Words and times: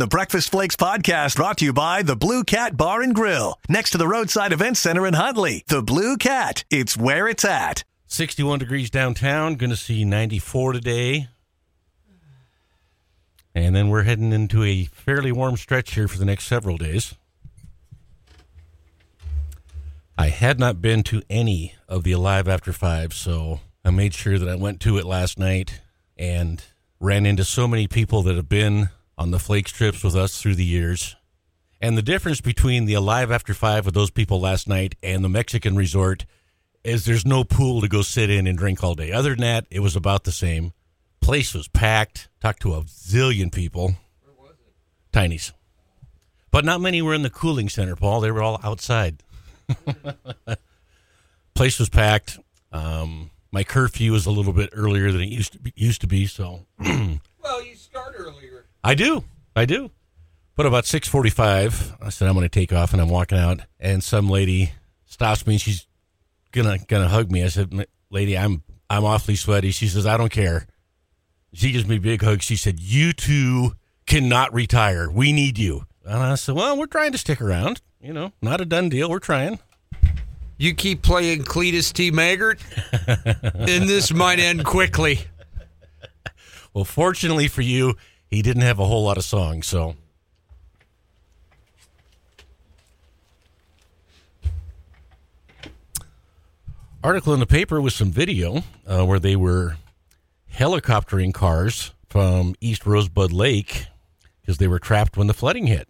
The 0.00 0.06
Breakfast 0.06 0.50
Flakes 0.50 0.76
podcast 0.76 1.36
brought 1.36 1.58
to 1.58 1.66
you 1.66 1.74
by 1.74 2.00
the 2.00 2.16
Blue 2.16 2.42
Cat 2.42 2.74
Bar 2.74 3.02
and 3.02 3.14
Grill, 3.14 3.58
next 3.68 3.90
to 3.90 3.98
the 3.98 4.08
Roadside 4.08 4.50
Event 4.50 4.78
Center 4.78 5.06
in 5.06 5.12
Huntley. 5.12 5.62
The 5.68 5.82
Blue 5.82 6.16
Cat, 6.16 6.64
it's 6.70 6.96
where 6.96 7.28
it's 7.28 7.44
at. 7.44 7.84
61 8.06 8.60
degrees 8.60 8.88
downtown. 8.88 9.56
Going 9.56 9.68
to 9.68 9.76
see 9.76 10.06
94 10.06 10.72
today. 10.72 11.28
And 13.54 13.76
then 13.76 13.90
we're 13.90 14.04
heading 14.04 14.32
into 14.32 14.64
a 14.64 14.86
fairly 14.86 15.32
warm 15.32 15.58
stretch 15.58 15.92
here 15.92 16.08
for 16.08 16.16
the 16.16 16.24
next 16.24 16.46
several 16.46 16.78
days. 16.78 17.14
I 20.16 20.28
had 20.28 20.58
not 20.58 20.80
been 20.80 21.02
to 21.02 21.20
any 21.28 21.74
of 21.90 22.04
the 22.04 22.12
Alive 22.12 22.48
After 22.48 22.72
Five, 22.72 23.12
so 23.12 23.60
I 23.84 23.90
made 23.90 24.14
sure 24.14 24.38
that 24.38 24.48
I 24.48 24.54
went 24.54 24.80
to 24.80 24.96
it 24.96 25.04
last 25.04 25.38
night 25.38 25.82
and 26.16 26.64
ran 27.00 27.26
into 27.26 27.44
so 27.44 27.68
many 27.68 27.86
people 27.86 28.22
that 28.22 28.36
have 28.36 28.48
been 28.48 28.88
on 29.20 29.32
the 29.32 29.38
Flakes 29.38 29.70
trips 29.70 30.02
with 30.02 30.16
us 30.16 30.40
through 30.40 30.54
the 30.54 30.64
years. 30.64 31.14
And 31.78 31.96
the 31.96 32.02
difference 32.02 32.40
between 32.40 32.86
the 32.86 32.94
Alive 32.94 33.30
After 33.30 33.52
Five 33.52 33.84
with 33.84 33.92
those 33.92 34.10
people 34.10 34.40
last 34.40 34.66
night 34.66 34.94
and 35.02 35.22
the 35.22 35.28
Mexican 35.28 35.76
resort 35.76 36.24
is 36.84 37.04
there's 37.04 37.26
no 37.26 37.44
pool 37.44 37.82
to 37.82 37.88
go 37.88 38.00
sit 38.00 38.30
in 38.30 38.46
and 38.46 38.56
drink 38.56 38.82
all 38.82 38.94
day. 38.94 39.12
Other 39.12 39.30
than 39.30 39.42
that, 39.42 39.66
it 39.70 39.80
was 39.80 39.94
about 39.94 40.24
the 40.24 40.32
same. 40.32 40.72
Place 41.20 41.52
was 41.52 41.68
packed. 41.68 42.30
Talked 42.40 42.62
to 42.62 42.72
a 42.72 42.80
zillion 42.84 43.52
people. 43.52 43.88
Where 44.22 44.34
was 44.38 44.54
it? 44.66 44.72
Tiny's. 45.12 45.52
But 46.50 46.64
not 46.64 46.80
many 46.80 47.02
were 47.02 47.14
in 47.14 47.20
the 47.20 47.28
cooling 47.28 47.68
center, 47.68 47.96
Paul. 47.96 48.22
They 48.22 48.30
were 48.30 48.42
all 48.42 48.58
outside. 48.64 49.22
Place 51.54 51.78
was 51.78 51.90
packed. 51.90 52.38
Um, 52.72 53.32
my 53.52 53.64
curfew 53.64 54.12
was 54.12 54.24
a 54.24 54.30
little 54.30 54.54
bit 54.54 54.70
earlier 54.72 55.12
than 55.12 55.20
it 55.20 55.28
used 55.28 55.52
to 55.52 55.58
be, 55.58 55.74
used 55.76 56.00
to 56.00 56.06
be 56.06 56.24
so 56.24 56.64
well, 56.78 57.62
you 57.62 57.74
start 57.74 58.14
earlier. 58.16 58.49
I 58.82 58.94
do. 58.94 59.24
I 59.54 59.64
do. 59.64 59.90
But 60.56 60.66
about 60.66 60.84
6:45, 60.84 61.96
I 62.02 62.10
said 62.10 62.28
I'm 62.28 62.34
going 62.34 62.44
to 62.44 62.48
take 62.48 62.72
off 62.72 62.92
and 62.92 63.00
I'm 63.00 63.08
walking 63.08 63.38
out 63.38 63.60
and 63.78 64.02
some 64.04 64.28
lady 64.28 64.72
stops 65.06 65.46
me 65.46 65.54
and 65.54 65.60
she's 65.60 65.86
gonna 66.52 66.78
gonna 66.88 67.08
hug 67.08 67.30
me. 67.30 67.42
I 67.44 67.48
said, 67.48 67.86
"Lady, 68.10 68.36
I'm 68.36 68.62
I'm 68.88 69.04
awfully 69.04 69.36
sweaty." 69.36 69.70
She 69.70 69.86
says, 69.88 70.06
"I 70.06 70.16
don't 70.16 70.32
care." 70.32 70.66
She 71.52 71.72
gives 71.72 71.86
me 71.86 71.96
a 71.96 72.00
big 72.00 72.22
hug. 72.22 72.42
She 72.42 72.56
said, 72.56 72.78
"You 72.78 73.12
two 73.12 73.74
cannot 74.06 74.52
retire. 74.52 75.10
We 75.10 75.32
need 75.32 75.58
you." 75.58 75.86
And 76.04 76.22
I 76.22 76.34
said, 76.34 76.54
"Well, 76.54 76.76
we're 76.76 76.86
trying 76.86 77.12
to 77.12 77.18
stick 77.18 77.40
around. 77.40 77.80
You 78.00 78.12
know, 78.12 78.32
not 78.42 78.60
a 78.60 78.64
done 78.64 78.88
deal. 78.88 79.08
We're 79.10 79.18
trying." 79.18 79.58
You 80.58 80.74
keep 80.74 81.00
playing 81.00 81.44
Cledus 81.44 81.90
T. 81.90 82.10
Maggard, 82.10 82.60
and 82.92 83.88
this 83.88 84.12
might 84.12 84.38
end 84.38 84.64
quickly. 84.64 85.20
Well, 86.72 86.84
fortunately 86.84 87.48
for 87.48 87.62
you, 87.62 87.96
he 88.30 88.42
didn't 88.42 88.62
have 88.62 88.78
a 88.78 88.86
whole 88.86 89.04
lot 89.04 89.16
of 89.16 89.24
songs, 89.24 89.66
so. 89.66 89.96
Article 97.02 97.32
in 97.32 97.40
the 97.40 97.46
paper 97.46 97.80
with 97.80 97.94
some 97.94 98.10
video 98.10 98.62
uh, 98.86 99.04
where 99.04 99.18
they 99.18 99.34
were 99.34 99.76
helicoptering 100.54 101.32
cars 101.32 101.92
from 102.08 102.54
East 102.60 102.84
Rosebud 102.84 103.32
Lake 103.32 103.86
because 104.40 104.58
they 104.58 104.68
were 104.68 104.78
trapped 104.78 105.16
when 105.16 105.26
the 105.26 105.34
flooding 105.34 105.66
hit. 105.66 105.88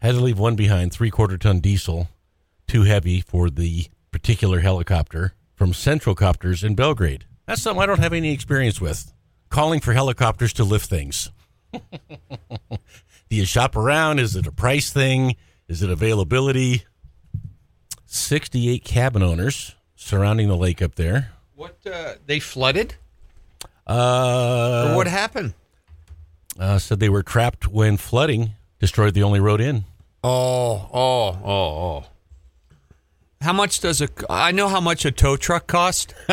Had 0.00 0.12
to 0.12 0.20
leave 0.20 0.38
one 0.38 0.56
behind, 0.56 0.92
three 0.92 1.10
quarter 1.10 1.38
ton 1.38 1.60
diesel, 1.60 2.08
too 2.66 2.82
heavy 2.82 3.20
for 3.20 3.48
the 3.48 3.86
particular 4.10 4.60
helicopter 4.60 5.32
from 5.54 5.72
Central 5.72 6.14
Copters 6.14 6.62
in 6.62 6.74
Belgrade. 6.74 7.24
That's 7.46 7.62
something 7.62 7.82
I 7.82 7.86
don't 7.86 8.00
have 8.00 8.12
any 8.12 8.32
experience 8.32 8.80
with. 8.80 9.12
Calling 9.48 9.80
for 9.80 9.92
helicopters 9.92 10.52
to 10.54 10.64
lift 10.64 10.88
things. 10.88 11.30
Do 13.28 13.36
you 13.36 13.44
shop 13.44 13.76
around? 13.76 14.18
Is 14.18 14.36
it 14.36 14.46
a 14.46 14.52
price 14.52 14.92
thing? 14.92 15.36
Is 15.68 15.82
it 15.82 15.90
availability? 15.90 16.84
68 18.06 18.84
cabin 18.84 19.22
owners 19.22 19.74
surrounding 19.96 20.48
the 20.48 20.56
lake 20.56 20.82
up 20.82 20.96
there. 20.96 21.32
What, 21.54 21.78
uh, 21.86 22.14
they 22.26 22.40
flooded? 22.40 22.96
Uh, 23.86 24.90
or 24.90 24.96
what 24.96 25.06
happened? 25.06 25.54
Uh, 26.58 26.78
said 26.78 27.00
they 27.00 27.08
were 27.08 27.22
trapped 27.22 27.68
when 27.68 27.96
flooding 27.96 28.52
destroyed 28.78 29.14
the 29.14 29.22
only 29.22 29.40
road 29.40 29.60
in. 29.60 29.84
Oh, 30.22 30.88
oh, 30.92 31.38
oh, 31.44 31.50
oh. 31.50 32.04
How 33.40 33.52
much 33.52 33.80
does 33.80 34.00
a? 34.00 34.08
I 34.30 34.52
know 34.52 34.68
how 34.68 34.80
much 34.80 35.04
a 35.04 35.10
tow 35.10 35.36
truck 35.36 35.66
cost. 35.66 36.14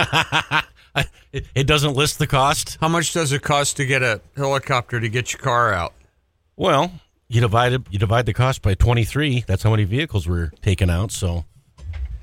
it, 1.32 1.46
it 1.56 1.68
doesn't 1.68 1.94
list 1.94 2.20
the 2.20 2.28
cost. 2.28 2.78
How 2.82 2.88
much 2.88 3.14
does 3.14 3.32
it 3.32 3.42
cost 3.42 3.78
to 3.78 3.86
get 3.86 4.04
a 4.04 4.22
helicopter 4.36 5.00
to 5.00 5.10
get 5.10 5.34
your 5.34 5.42
car 5.42 5.74
out? 5.74 5.94
Well, 6.56 6.92
you 7.28 7.42
divide 7.42 7.74
it, 7.74 7.82
you 7.90 8.00
divide 8.00 8.26
the 8.26 8.34
cost 8.34 8.62
by 8.62 8.74
twenty 8.74 9.04
three. 9.04 9.44
That's 9.48 9.64
how 9.64 9.72
many 9.72 9.84
vehicles 9.84 10.28
were 10.28 10.52
taken 10.62 10.90
out. 10.90 11.12
So, 11.12 11.46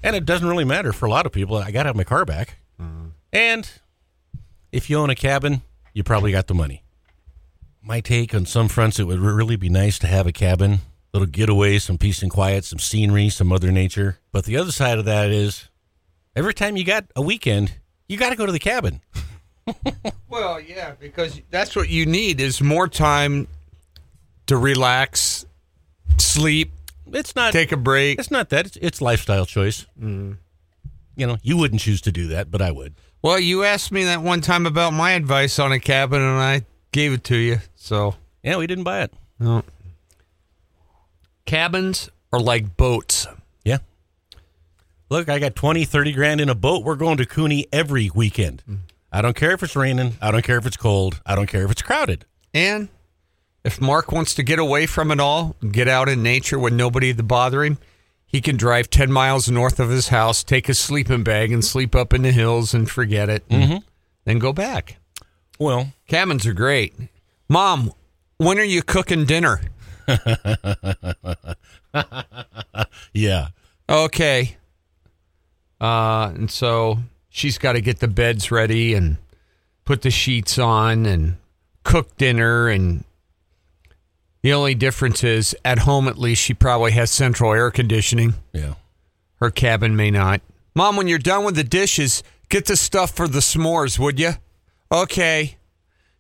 and 0.02 0.16
it 0.16 0.24
doesn't 0.24 0.48
really 0.48 0.64
matter 0.64 0.92
for 0.92 1.06
a 1.06 1.10
lot 1.10 1.26
of 1.26 1.32
people. 1.32 1.56
I 1.56 1.70
got 1.70 1.84
to 1.84 1.88
have 1.88 1.96
my 1.96 2.04
car 2.04 2.24
back, 2.24 2.56
mm. 2.80 3.10
and 3.32 3.70
if 4.72 4.90
you 4.90 4.98
own 4.98 5.10
a 5.10 5.14
cabin, 5.14 5.62
you 5.92 6.02
probably 6.02 6.32
got 6.32 6.46
the 6.46 6.54
money. 6.54 6.82
My 7.82 8.00
take 8.00 8.34
on 8.34 8.46
some 8.46 8.68
fronts, 8.68 8.98
it 8.98 9.04
would 9.04 9.20
really 9.20 9.56
be 9.56 9.68
nice 9.68 9.98
to 10.00 10.06
have 10.06 10.26
a 10.26 10.32
cabin 10.32 10.80
little 11.12 11.26
getaway, 11.26 11.78
some 11.78 11.96
peace 11.96 12.20
and 12.20 12.30
quiet, 12.30 12.62
some 12.62 12.78
scenery, 12.78 13.30
some 13.30 13.46
mother 13.46 13.72
nature. 13.72 14.18
But 14.32 14.44
the 14.44 14.58
other 14.58 14.70
side 14.70 14.98
of 14.98 15.06
that 15.06 15.30
is 15.30 15.70
every 16.34 16.52
time 16.52 16.76
you 16.76 16.84
got 16.84 17.06
a 17.16 17.22
weekend, 17.22 17.78
you 18.08 18.16
got 18.16 18.30
to 18.30 18.36
go 18.36 18.46
to 18.46 18.52
the 18.52 18.58
cabin. 18.58 19.00
well, 20.28 20.60
yeah, 20.60 20.92
because 20.98 21.40
that's 21.50 21.74
what 21.74 21.88
you 21.88 22.06
need 22.06 22.40
is 22.40 22.60
more 22.60 22.88
time 22.88 23.48
to 24.46 24.56
relax, 24.56 25.44
sleep. 26.18 26.72
It's 27.12 27.34
not 27.34 27.52
take 27.52 27.72
a 27.72 27.76
break. 27.76 28.18
It's 28.18 28.30
not 28.30 28.50
that. 28.50 28.66
It's, 28.66 28.76
it's 28.80 29.00
lifestyle 29.00 29.46
choice. 29.46 29.86
Mm. 30.00 30.38
You 31.16 31.26
know, 31.26 31.36
you 31.42 31.56
wouldn't 31.56 31.80
choose 31.80 32.00
to 32.02 32.12
do 32.12 32.28
that, 32.28 32.50
but 32.50 32.60
I 32.60 32.70
would. 32.70 32.94
Well, 33.22 33.40
you 33.40 33.64
asked 33.64 33.90
me 33.90 34.04
that 34.04 34.22
one 34.22 34.40
time 34.40 34.66
about 34.66 34.92
my 34.92 35.12
advice 35.12 35.58
on 35.58 35.72
a 35.72 35.80
cabin, 35.80 36.20
and 36.20 36.38
I 36.38 36.64
gave 36.92 37.12
it 37.12 37.24
to 37.24 37.36
you. 37.36 37.58
So 37.74 38.14
yeah, 38.42 38.56
we 38.56 38.66
didn't 38.66 38.84
buy 38.84 39.02
it. 39.02 39.12
No. 39.38 39.64
Cabins 41.44 42.10
are 42.32 42.40
like 42.40 42.76
boats. 42.76 43.26
Look, 45.08 45.28
I 45.28 45.38
got 45.38 45.54
20, 45.54 45.84
30 45.84 46.12
grand 46.12 46.40
in 46.40 46.48
a 46.48 46.54
boat. 46.54 46.84
We're 46.84 46.96
going 46.96 47.16
to 47.18 47.26
Cooney 47.26 47.66
every 47.72 48.10
weekend. 48.12 48.62
Mm. 48.68 48.78
I 49.12 49.22
don't 49.22 49.36
care 49.36 49.52
if 49.52 49.62
it's 49.62 49.76
raining. 49.76 50.14
I 50.20 50.32
don't 50.32 50.42
care 50.42 50.58
if 50.58 50.66
it's 50.66 50.76
cold. 50.76 51.20
I 51.24 51.36
don't 51.36 51.46
care 51.46 51.64
if 51.64 51.70
it's 51.70 51.82
crowded. 51.82 52.24
And 52.52 52.88
if 53.64 53.80
Mark 53.80 54.10
wants 54.10 54.34
to 54.34 54.42
get 54.42 54.58
away 54.58 54.86
from 54.86 55.10
it 55.10 55.20
all, 55.20 55.56
get 55.70 55.86
out 55.86 56.08
in 56.08 56.22
nature 56.22 56.58
with 56.58 56.72
nobody 56.72 57.14
to 57.14 57.22
bother 57.22 57.62
him, 57.64 57.78
he 58.26 58.40
can 58.40 58.56
drive 58.56 58.90
10 58.90 59.12
miles 59.12 59.48
north 59.48 59.78
of 59.78 59.90
his 59.90 60.08
house, 60.08 60.42
take 60.42 60.66
his 60.66 60.78
sleeping 60.78 61.22
bag, 61.22 61.52
and 61.52 61.64
sleep 61.64 61.94
up 61.94 62.12
in 62.12 62.22
the 62.22 62.32
hills 62.32 62.74
and 62.74 62.90
forget 62.90 63.28
it, 63.28 63.44
and 63.48 63.62
mm-hmm. 63.62 63.78
then 64.24 64.38
go 64.40 64.52
back. 64.52 64.98
Well, 65.58 65.92
cabins 66.08 66.44
are 66.46 66.52
great. 66.52 66.94
Mom, 67.48 67.92
when 68.38 68.58
are 68.58 68.64
you 68.64 68.82
cooking 68.82 69.24
dinner? 69.24 69.60
yeah. 73.12 73.48
Okay. 73.88 74.56
Uh, 75.80 76.32
and 76.34 76.50
so 76.50 76.98
she's 77.28 77.58
got 77.58 77.72
to 77.72 77.80
get 77.80 78.00
the 78.00 78.08
beds 78.08 78.50
ready 78.50 78.94
and 78.94 79.18
put 79.84 80.02
the 80.02 80.10
sheets 80.10 80.58
on 80.58 81.06
and 81.06 81.36
cook 81.84 82.16
dinner. 82.16 82.68
And 82.68 83.04
the 84.42 84.52
only 84.52 84.74
difference 84.74 85.22
is 85.22 85.54
at 85.64 85.80
home, 85.80 86.08
at 86.08 86.18
least, 86.18 86.42
she 86.42 86.54
probably 86.54 86.92
has 86.92 87.10
central 87.10 87.52
air 87.52 87.70
conditioning. 87.70 88.34
Yeah. 88.52 88.74
Her 89.36 89.50
cabin 89.50 89.96
may 89.96 90.10
not. 90.10 90.40
Mom, 90.74 90.96
when 90.96 91.08
you're 91.08 91.18
done 91.18 91.44
with 91.44 91.56
the 91.56 91.64
dishes, 91.64 92.22
get 92.48 92.66
the 92.66 92.76
stuff 92.76 93.10
for 93.14 93.28
the 93.28 93.40
s'mores, 93.40 93.98
would 93.98 94.18
you? 94.18 94.32
Okay. 94.90 95.56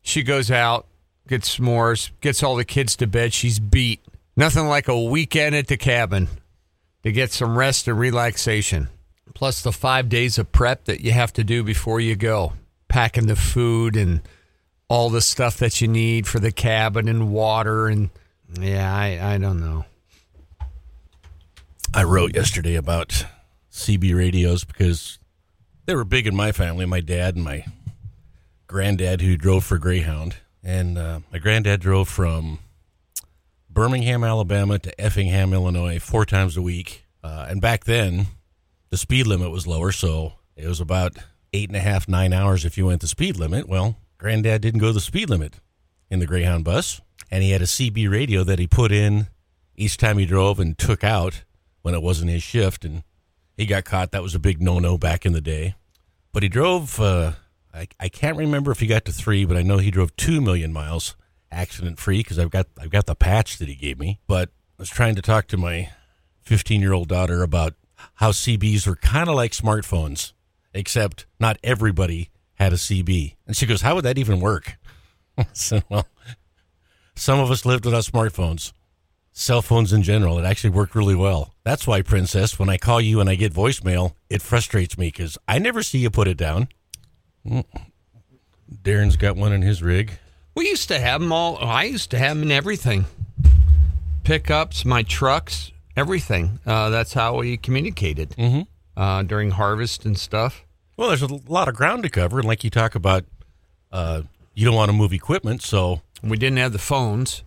She 0.02 0.22
goes 0.22 0.50
out 0.50 0.86
gets 1.26 1.58
s'mores, 1.58 2.10
gets 2.20 2.42
all 2.42 2.56
the 2.56 2.64
kids 2.64 2.96
to 2.96 3.06
bed. 3.06 3.32
She's 3.32 3.58
beat. 3.58 4.00
Nothing 4.36 4.68
like 4.68 4.88
a 4.88 5.00
weekend 5.00 5.54
at 5.54 5.66
the 5.66 5.76
cabin 5.76 6.28
to 7.02 7.12
get 7.12 7.32
some 7.32 7.56
rest 7.56 7.88
and 7.88 7.98
relaxation. 7.98 8.88
Plus 9.34 9.62
the 9.62 9.72
five 9.72 10.08
days 10.08 10.38
of 10.38 10.52
prep 10.52 10.84
that 10.84 11.00
you 11.00 11.12
have 11.12 11.32
to 11.34 11.44
do 11.44 11.62
before 11.62 12.00
you 12.00 12.16
go, 12.16 12.54
packing 12.88 13.26
the 13.26 13.36
food 13.36 13.96
and 13.96 14.22
all 14.88 15.10
the 15.10 15.20
stuff 15.20 15.58
that 15.58 15.80
you 15.80 15.88
need 15.88 16.26
for 16.26 16.38
the 16.38 16.52
cabin 16.52 17.08
and 17.08 17.30
water 17.30 17.86
and 17.88 18.10
yeah, 18.60 18.94
I, 18.94 19.34
I 19.34 19.38
don't 19.38 19.60
know. 19.60 19.84
I 21.92 22.04
wrote 22.04 22.34
yesterday 22.34 22.74
about 22.74 23.26
CB 23.72 24.14
radios 24.14 24.64
because 24.64 25.18
they 25.86 25.94
were 25.94 26.04
big 26.04 26.26
in 26.26 26.36
my 26.36 26.52
family. 26.52 26.86
My 26.86 27.00
dad 27.00 27.36
and 27.36 27.44
my 27.44 27.64
granddad, 28.66 29.20
who 29.20 29.36
drove 29.36 29.64
for 29.64 29.78
Greyhound, 29.78 30.36
and 30.62 30.98
uh, 30.98 31.20
my 31.32 31.38
granddad 31.38 31.80
drove 31.80 32.08
from 32.08 32.58
Birmingham, 33.70 34.24
Alabama 34.24 34.78
to 34.78 35.00
Effingham, 35.00 35.52
Illinois, 35.52 35.98
four 35.98 36.24
times 36.24 36.56
a 36.56 36.62
week. 36.62 37.04
Uh, 37.22 37.46
and 37.48 37.60
back 37.60 37.84
then, 37.84 38.26
the 38.90 38.96
speed 38.96 39.26
limit 39.26 39.50
was 39.50 39.66
lower, 39.66 39.92
so 39.92 40.34
it 40.56 40.66
was 40.66 40.80
about 40.80 41.16
eight 41.52 41.68
and 41.68 41.76
a 41.76 41.80
half, 41.80 42.08
nine 42.08 42.32
hours 42.32 42.64
if 42.64 42.76
you 42.76 42.86
went 42.86 43.00
the 43.00 43.08
speed 43.08 43.36
limit. 43.36 43.68
Well, 43.68 43.96
granddad 44.18 44.62
didn't 44.62 44.80
go 44.80 44.92
the 44.92 45.00
speed 45.00 45.30
limit 45.30 45.54
in 46.10 46.18
the 46.18 46.26
Greyhound 46.26 46.64
bus. 46.64 47.00
and 47.30 47.42
he 47.42 47.50
had 47.50 47.62
a 47.62 47.66
CB 47.66 48.08
radio 48.10 48.44
that 48.44 48.58
he 48.58 48.66
put 48.66 48.92
in 48.92 49.26
each 49.74 49.96
time 49.96 50.18
he 50.18 50.26
drove 50.26 50.60
and 50.60 50.78
took 50.78 51.02
out 51.02 51.42
when 51.82 51.94
it 51.94 52.02
wasn't 52.02 52.30
his 52.30 52.42
shift, 52.42 52.84
and 52.84 53.02
he 53.56 53.66
got 53.66 53.84
caught. 53.84 54.12
That 54.12 54.22
was 54.22 54.34
a 54.34 54.38
big 54.40 54.60
no-no 54.60 54.96
back 54.98 55.26
in 55.26 55.32
the 55.32 55.40
day. 55.40 55.74
But 56.32 56.42
he 56.42 56.48
drove. 56.48 57.00
Uh, 57.00 57.32
I, 57.74 57.88
I 58.00 58.08
can't 58.08 58.36
remember 58.36 58.70
if 58.70 58.80
he 58.80 58.86
got 58.86 59.04
to 59.04 59.12
three, 59.12 59.44
but 59.44 59.56
I 59.56 59.62
know 59.62 59.78
he 59.78 59.90
drove 59.90 60.14
two 60.16 60.40
million 60.40 60.72
miles 60.72 61.16
accident 61.50 61.98
free 61.98 62.18
because 62.18 62.38
I've 62.38 62.50
got 62.50 62.66
I've 62.80 62.90
got 62.90 63.06
the 63.06 63.14
patch 63.14 63.58
that 63.58 63.68
he 63.68 63.74
gave 63.74 63.98
me. 63.98 64.20
But 64.26 64.50
I 64.78 64.82
was 64.82 64.88
trying 64.88 65.14
to 65.16 65.22
talk 65.22 65.46
to 65.48 65.56
my 65.56 65.90
15 66.42 66.80
year 66.80 66.92
old 66.92 67.08
daughter 67.08 67.42
about 67.42 67.74
how 68.14 68.30
CBs 68.30 68.86
were 68.86 68.96
kind 68.96 69.28
of 69.28 69.34
like 69.34 69.52
smartphones, 69.52 70.32
except 70.74 71.26
not 71.40 71.58
everybody 71.62 72.30
had 72.54 72.72
a 72.72 72.76
CB. 72.76 73.34
And 73.46 73.56
she 73.56 73.66
goes, 73.66 73.82
"How 73.82 73.94
would 73.94 74.04
that 74.04 74.18
even 74.18 74.40
work?" 74.40 74.76
I 75.38 75.46
said, 75.52 75.84
"Well, 75.88 76.06
some 77.14 77.38
of 77.38 77.50
us 77.50 77.64
lived 77.64 77.84
without 77.84 78.04
smartphones." 78.04 78.72
Cell 79.32 79.60
phones 79.60 79.92
in 79.92 80.02
general, 80.02 80.38
it 80.38 80.46
actually 80.46 80.70
worked 80.70 80.94
really 80.94 81.14
well. 81.14 81.52
That's 81.62 81.86
why, 81.86 82.00
Princess, 82.00 82.58
when 82.58 82.70
I 82.70 82.78
call 82.78 83.02
you 83.02 83.20
and 83.20 83.28
I 83.28 83.34
get 83.34 83.52
voicemail, 83.52 84.14
it 84.30 84.40
frustrates 84.40 84.96
me 84.96 85.08
because 85.08 85.36
I 85.46 85.58
never 85.58 85.82
see 85.82 85.98
you 85.98 86.08
put 86.08 86.26
it 86.26 86.38
down. 86.38 86.68
Mm. 87.46 87.66
Darren's 88.82 89.16
got 89.16 89.36
one 89.36 89.52
in 89.52 89.60
his 89.60 89.82
rig. 89.82 90.12
We 90.54 90.70
used 90.70 90.88
to 90.88 90.98
have 90.98 91.20
them 91.20 91.32
all. 91.32 91.58
I 91.58 91.84
used 91.84 92.10
to 92.12 92.18
have 92.18 92.38
them 92.38 92.44
in 92.44 92.50
everything 92.50 93.04
pickups, 94.24 94.84
my 94.84 95.02
trucks, 95.04 95.70
everything. 95.96 96.58
Uh, 96.66 96.90
that's 96.90 97.14
how 97.14 97.38
we 97.38 97.56
communicated 97.56 98.30
Mhm. 98.38 98.66
uh, 98.96 99.22
during 99.22 99.52
harvest 99.52 100.04
and 100.04 100.18
stuff. 100.18 100.62
Well, 100.96 101.08
there's 101.08 101.22
a 101.22 101.40
lot 101.48 101.68
of 101.68 101.74
ground 101.74 102.02
to 102.04 102.08
cover, 102.08 102.38
and 102.38 102.48
like 102.48 102.64
you 102.64 102.70
talk 102.70 102.94
about, 102.94 103.24
uh, 103.92 104.22
you 104.54 104.64
don't 104.64 104.74
want 104.74 104.88
to 104.90 104.96
move 104.96 105.12
equipment, 105.12 105.62
so 105.62 106.02
We 106.22 106.38
didn't 106.38 106.56
have 106.58 106.72
the 106.72 106.78
phones 106.78 107.42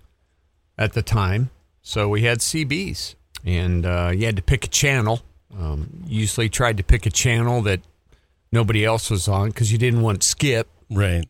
at 0.77 0.93
the 0.93 1.01
time, 1.01 1.49
so 1.81 2.07
we 2.07 2.21
had 2.21 2.39
CBs, 2.39 3.15
and 3.43 3.83
uh, 3.85 4.11
you 4.15 4.25
had 4.27 4.35
to 4.35 4.43
pick 4.43 4.63
a 4.63 4.67
channel. 4.67 5.21
Um, 5.59 6.03
usually 6.07 6.49
tried 6.49 6.77
to 6.77 6.83
pick 6.83 7.07
a 7.07 7.09
channel 7.09 7.63
that 7.63 7.81
nobody 8.51 8.85
else 8.85 9.09
was 9.09 9.27
on 9.27 9.47
because 9.49 9.71
you 9.71 9.79
didn't 9.79 10.01
want 10.01 10.21
skip. 10.23 10.67
right. 10.91 11.25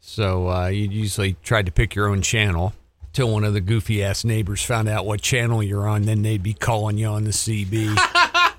So 0.00 0.48
uh, 0.48 0.66
you 0.68 0.88
usually 0.88 1.36
tried 1.44 1.66
to 1.66 1.72
pick 1.72 1.94
your 1.94 2.08
own 2.08 2.22
channel 2.22 2.72
till 3.12 3.30
one 3.32 3.44
of 3.44 3.52
the 3.54 3.60
goofy 3.60 4.02
ass 4.02 4.24
neighbors 4.24 4.62
found 4.64 4.88
out 4.88 5.04
what 5.06 5.20
channel 5.20 5.62
you're 5.62 5.88
on. 5.88 6.02
Then 6.02 6.22
they'd 6.22 6.42
be 6.42 6.54
calling 6.54 6.98
you 6.98 7.06
on 7.06 7.24
the 7.24 7.30
CB. 7.30 7.96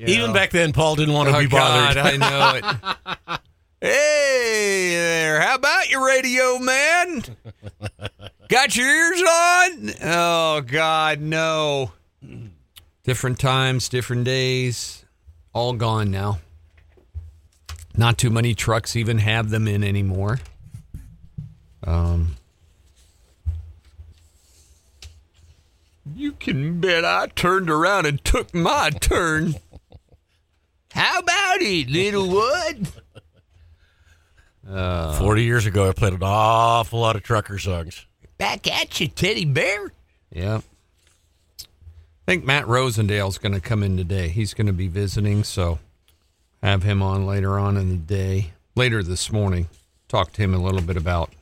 You 0.00 0.06
Even 0.14 0.26
know? 0.28 0.32
back 0.34 0.50
then, 0.50 0.72
Paul 0.72 0.94
didn't 0.94 1.12
want 1.12 1.28
to 1.28 1.34
Oh, 1.36 1.40
be 1.40 1.48
bothered. 1.48 1.96
God, 1.96 2.06
I 2.06 2.16
know 2.16 2.54
it. 2.54 3.40
hey 3.80 4.90
there, 4.90 5.40
how 5.40 5.56
about 5.56 5.90
your 5.90 6.06
radio, 6.06 6.56
man? 6.60 7.24
Got 8.48 8.76
your 8.76 8.86
ears 8.86 9.20
on? 9.20 9.90
Oh 10.04 10.60
God, 10.64 11.20
no. 11.20 11.90
Different 13.02 13.40
times, 13.40 13.88
different 13.88 14.22
days, 14.22 15.04
all 15.52 15.72
gone 15.72 16.12
now. 16.12 16.38
Not 17.96 18.18
too 18.18 18.30
many 18.30 18.54
trucks 18.54 18.94
even 18.94 19.18
have 19.18 19.50
them 19.50 19.66
in 19.66 19.82
anymore. 19.82 20.38
Um, 21.84 22.36
you 26.14 26.32
can 26.32 26.80
bet 26.80 27.04
I 27.04 27.26
turned 27.28 27.70
around 27.70 28.06
and 28.06 28.22
took 28.24 28.54
my 28.54 28.90
turn. 28.90 29.54
How 30.92 31.18
about 31.18 31.60
it, 31.60 31.90
little 31.90 32.28
wood? 32.28 32.88
Forty 35.18 35.44
years 35.44 35.66
ago, 35.66 35.88
I 35.88 35.92
played 35.92 36.12
an 36.12 36.22
awful 36.22 37.00
lot 37.00 37.16
of 37.16 37.22
trucker 37.22 37.58
songs. 37.58 38.06
Back 38.36 38.66
at 38.66 39.00
you, 39.00 39.08
teddy 39.08 39.44
bear. 39.44 39.92
Yep. 40.32 40.62
I 41.60 41.64
think 42.26 42.44
Matt 42.44 42.66
Rosendale's 42.66 43.38
going 43.38 43.54
to 43.54 43.60
come 43.60 43.82
in 43.82 43.96
today. 43.96 44.28
He's 44.28 44.52
going 44.52 44.66
to 44.66 44.72
be 44.72 44.88
visiting, 44.88 45.44
so 45.44 45.78
have 46.62 46.82
him 46.82 47.02
on 47.02 47.26
later 47.26 47.58
on 47.58 47.76
in 47.76 47.88
the 47.88 47.96
day. 47.96 48.52
Later 48.74 49.02
this 49.02 49.32
morning, 49.32 49.68
talk 50.08 50.32
to 50.32 50.42
him 50.42 50.54
a 50.54 50.58
little 50.58 50.82
bit 50.82 50.96
about 50.96 51.32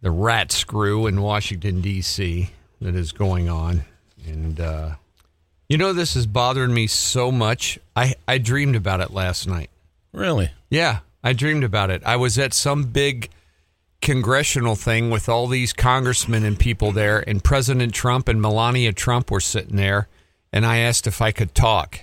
the 0.00 0.10
rat 0.10 0.50
screw 0.50 1.06
in 1.06 1.20
Washington 1.20 1.80
D.C. 1.80 2.50
that 2.80 2.94
is 2.94 3.12
going 3.12 3.48
on, 3.48 3.84
and 4.26 4.60
uh, 4.60 4.90
you 5.68 5.78
know 5.78 5.92
this 5.92 6.16
is 6.16 6.26
bothering 6.26 6.74
me 6.74 6.86
so 6.86 7.32
much. 7.32 7.78
I 7.96 8.14
I 8.26 8.38
dreamed 8.38 8.76
about 8.76 9.00
it 9.00 9.10
last 9.10 9.46
night. 9.46 9.70
Really? 10.12 10.50
Yeah, 10.70 11.00
I 11.22 11.32
dreamed 11.32 11.64
about 11.64 11.90
it. 11.90 12.02
I 12.04 12.16
was 12.16 12.38
at 12.38 12.52
some 12.52 12.84
big 12.84 13.30
congressional 14.00 14.74
thing 14.74 15.10
with 15.10 15.28
all 15.28 15.46
these 15.46 15.72
congressmen 15.72 16.44
and 16.44 16.58
people 16.58 16.92
there, 16.92 17.24
and 17.26 17.42
President 17.42 17.94
Trump 17.94 18.28
and 18.28 18.40
Melania 18.40 18.92
Trump 18.92 19.30
were 19.30 19.40
sitting 19.40 19.76
there, 19.76 20.08
and 20.52 20.66
I 20.66 20.78
asked 20.78 21.06
if 21.06 21.22
I 21.22 21.32
could 21.32 21.54
talk, 21.54 22.00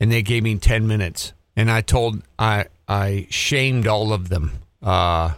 and 0.00 0.10
they 0.10 0.22
gave 0.22 0.42
me 0.42 0.56
ten 0.58 0.86
minutes, 0.86 1.32
and 1.56 1.70
I 1.70 1.80
told 1.80 2.22
I 2.38 2.66
I 2.88 3.26
shamed 3.30 3.86
all 3.86 4.12
of 4.12 4.28
them. 4.28 4.52
Uh, 4.82 5.34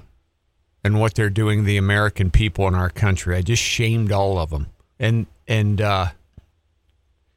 and 0.85 1.01
what 1.01 1.15
they're 1.15 1.31
doing 1.31 1.65
the 1.65 1.79
American 1.79 2.31
people 2.31 2.69
in 2.69 2.75
our 2.75 2.91
country. 2.91 3.35
I 3.35 3.43
just 3.43 3.63
shamed 3.63 4.13
all 4.13 4.39
of 4.39 4.51
them. 4.51 4.67
And 5.01 5.27
and 5.49 5.81
uh, 5.81 6.09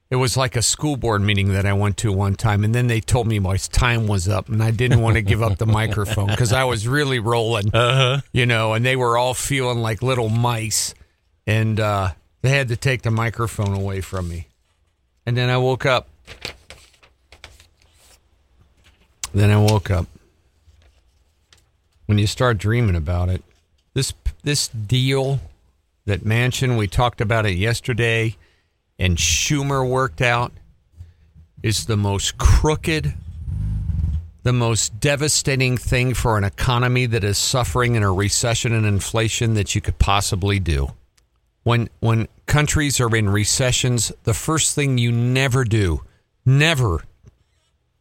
it 0.10 0.16
was 0.16 0.38
like 0.38 0.56
a 0.56 0.62
school 0.62 0.96
board 0.98 1.22
meeting 1.22 1.50
that 1.54 1.66
I 1.66 1.74
went 1.74 1.98
to 1.98 2.12
one 2.14 2.36
time, 2.36 2.64
and 2.64 2.74
then 2.74 2.88
they 2.88 3.02
told 3.02 3.28
me 3.28 3.40
my 3.40 3.58
time 3.58 4.08
was 4.08 4.28
up, 4.30 4.48
and 4.50 4.64
I 4.64 4.72
didn't 4.72 5.02
want 5.02 5.16
to 5.16 5.22
give 5.22 5.42
up 5.44 5.58
the 5.58 5.66
microphone 5.82 6.28
because 6.28 6.54
I 6.54 6.64
was 6.64 6.88
really 6.88 7.20
rolling, 7.20 7.74
Uh 7.76 7.94
huh. 7.96 8.22
you 8.32 8.46
know. 8.46 8.74
And 8.74 8.86
they 8.86 8.96
were 8.96 9.18
all 9.18 9.34
feeling 9.34 9.80
like 9.80 10.02
little 10.02 10.30
mice, 10.30 10.94
and 11.46 11.80
uh, 11.80 12.12
they 12.42 12.50
had 12.50 12.70
to 12.70 12.78
take 12.78 13.02
the 13.02 13.12
microphone 13.12 13.74
away 13.76 14.00
from 14.02 14.30
me. 14.30 14.48
And 15.26 15.36
then 15.36 15.50
I 15.50 15.58
woke 15.58 15.86
up. 15.86 16.08
Then 19.34 19.52
I 19.52 19.58
woke 19.58 19.92
up. 19.92 20.08
When 22.06 22.18
you 22.18 22.28
start 22.28 22.58
dreaming 22.58 22.96
about 22.96 23.28
it, 23.28 23.44
this 23.94 24.14
this 24.44 24.70
deal, 24.70 25.42
that 26.06 26.26
mansion 26.26 26.78
we 26.78 26.88
talked 26.88 27.20
about 27.20 27.46
it 27.46 27.58
yesterday, 27.58 28.38
and 29.00 29.18
Schumer 29.18 29.88
worked 29.88 30.22
out, 30.22 30.52
is 31.64 31.86
the 31.86 31.98
most 31.98 32.38
crooked, 32.38 33.14
the 34.44 34.54
most 34.54 35.00
devastating 35.00 35.78
thing 35.78 36.14
for 36.14 36.38
an 36.38 36.44
economy 36.44 37.06
that 37.08 37.24
is 37.24 37.38
suffering 37.38 37.96
in 37.96 38.04
a 38.04 38.12
recession 38.12 38.74
and 38.74 38.86
inflation 38.86 39.56
that 39.56 39.76
you 39.76 39.82
could 39.82 40.00
possibly 40.00 40.60
do. 40.60 40.94
When 41.64 41.90
when 42.00 42.28
countries 42.46 43.00
are 43.02 43.14
in 43.16 43.30
recessions, 43.30 44.12
the 44.24 44.34
first 44.34 44.74
thing 44.74 44.98
you 44.98 45.12
never 45.12 45.66
do, 45.66 46.04
never, 46.46 47.04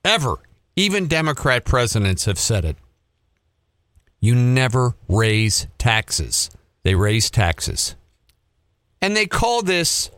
ever, 0.05 0.37
even 0.77 1.09
Democrat 1.09 1.65
presidents 1.65 2.27
have 2.27 2.39
said 2.39 2.65
it. 2.65 2.77
You 4.21 4.35
never 4.35 4.95
raise 5.09 5.67
taxes. 5.79 6.51
They 6.85 6.95
raise 6.95 7.31
taxes. 7.31 7.97
And 9.03 9.17
they 9.17 9.27
call 9.27 9.63
this 9.63 10.11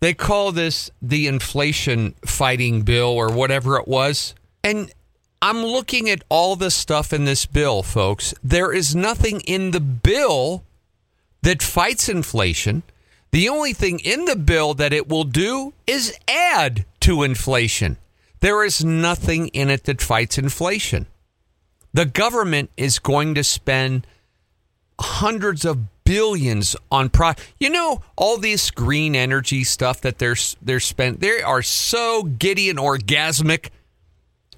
they 0.00 0.14
call 0.14 0.52
this 0.52 0.90
the 1.02 1.26
inflation 1.26 2.14
fighting 2.24 2.82
bill 2.82 3.08
or 3.08 3.32
whatever 3.32 3.78
it 3.78 3.88
was. 3.88 4.34
And 4.62 4.92
I'm 5.40 5.64
looking 5.64 6.10
at 6.10 6.22
all 6.28 6.56
the 6.56 6.70
stuff 6.70 7.12
in 7.12 7.24
this 7.24 7.46
bill, 7.46 7.82
folks. 7.82 8.34
There 8.42 8.72
is 8.72 8.94
nothing 8.94 9.40
in 9.40 9.70
the 9.70 9.80
bill 9.80 10.64
that 11.42 11.62
fights 11.62 12.08
inflation. 12.08 12.82
The 13.30 13.48
only 13.48 13.72
thing 13.72 14.00
in 14.00 14.24
the 14.24 14.36
bill 14.36 14.74
that 14.74 14.92
it 14.92 15.08
will 15.08 15.24
do 15.24 15.74
is 15.86 16.16
add 16.26 16.84
to 17.00 17.22
inflation. 17.22 17.98
There 18.40 18.64
is 18.64 18.84
nothing 18.84 19.48
in 19.48 19.70
it 19.70 19.84
that 19.84 20.00
fights 20.00 20.38
inflation. 20.38 21.06
The 21.92 22.06
government 22.06 22.70
is 22.76 22.98
going 22.98 23.34
to 23.34 23.44
spend 23.44 24.06
hundreds 25.00 25.64
of 25.64 25.78
billions 26.04 26.74
on 26.90 27.10
pro 27.10 27.32
you 27.58 27.68
know 27.68 28.00
all 28.16 28.38
this 28.38 28.70
green 28.70 29.14
energy 29.14 29.62
stuff 29.62 30.00
that 30.00 30.18
they're 30.18 30.36
they're 30.62 30.80
spent 30.80 31.20
they 31.20 31.42
are 31.42 31.62
so 31.62 32.22
giddy 32.22 32.70
and 32.70 32.78
orgasmic 32.78 33.68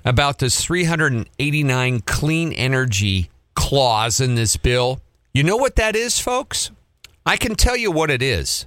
about 0.05 0.39
this 0.39 0.65
389 0.65 2.01
clean 2.01 2.53
energy 2.53 3.31
clause 3.55 4.21
in 4.21 4.35
this 4.35 4.57
bill. 4.57 5.01
You 5.33 5.43
know 5.43 5.57
what 5.57 5.77
that 5.77 5.95
is 5.95 6.19
folks? 6.19 6.71
I 7.27 7.37
can 7.37 7.55
tell 7.55 7.77
you 7.77 7.91
what 7.91 8.11
it 8.11 8.23
is. 8.23 8.67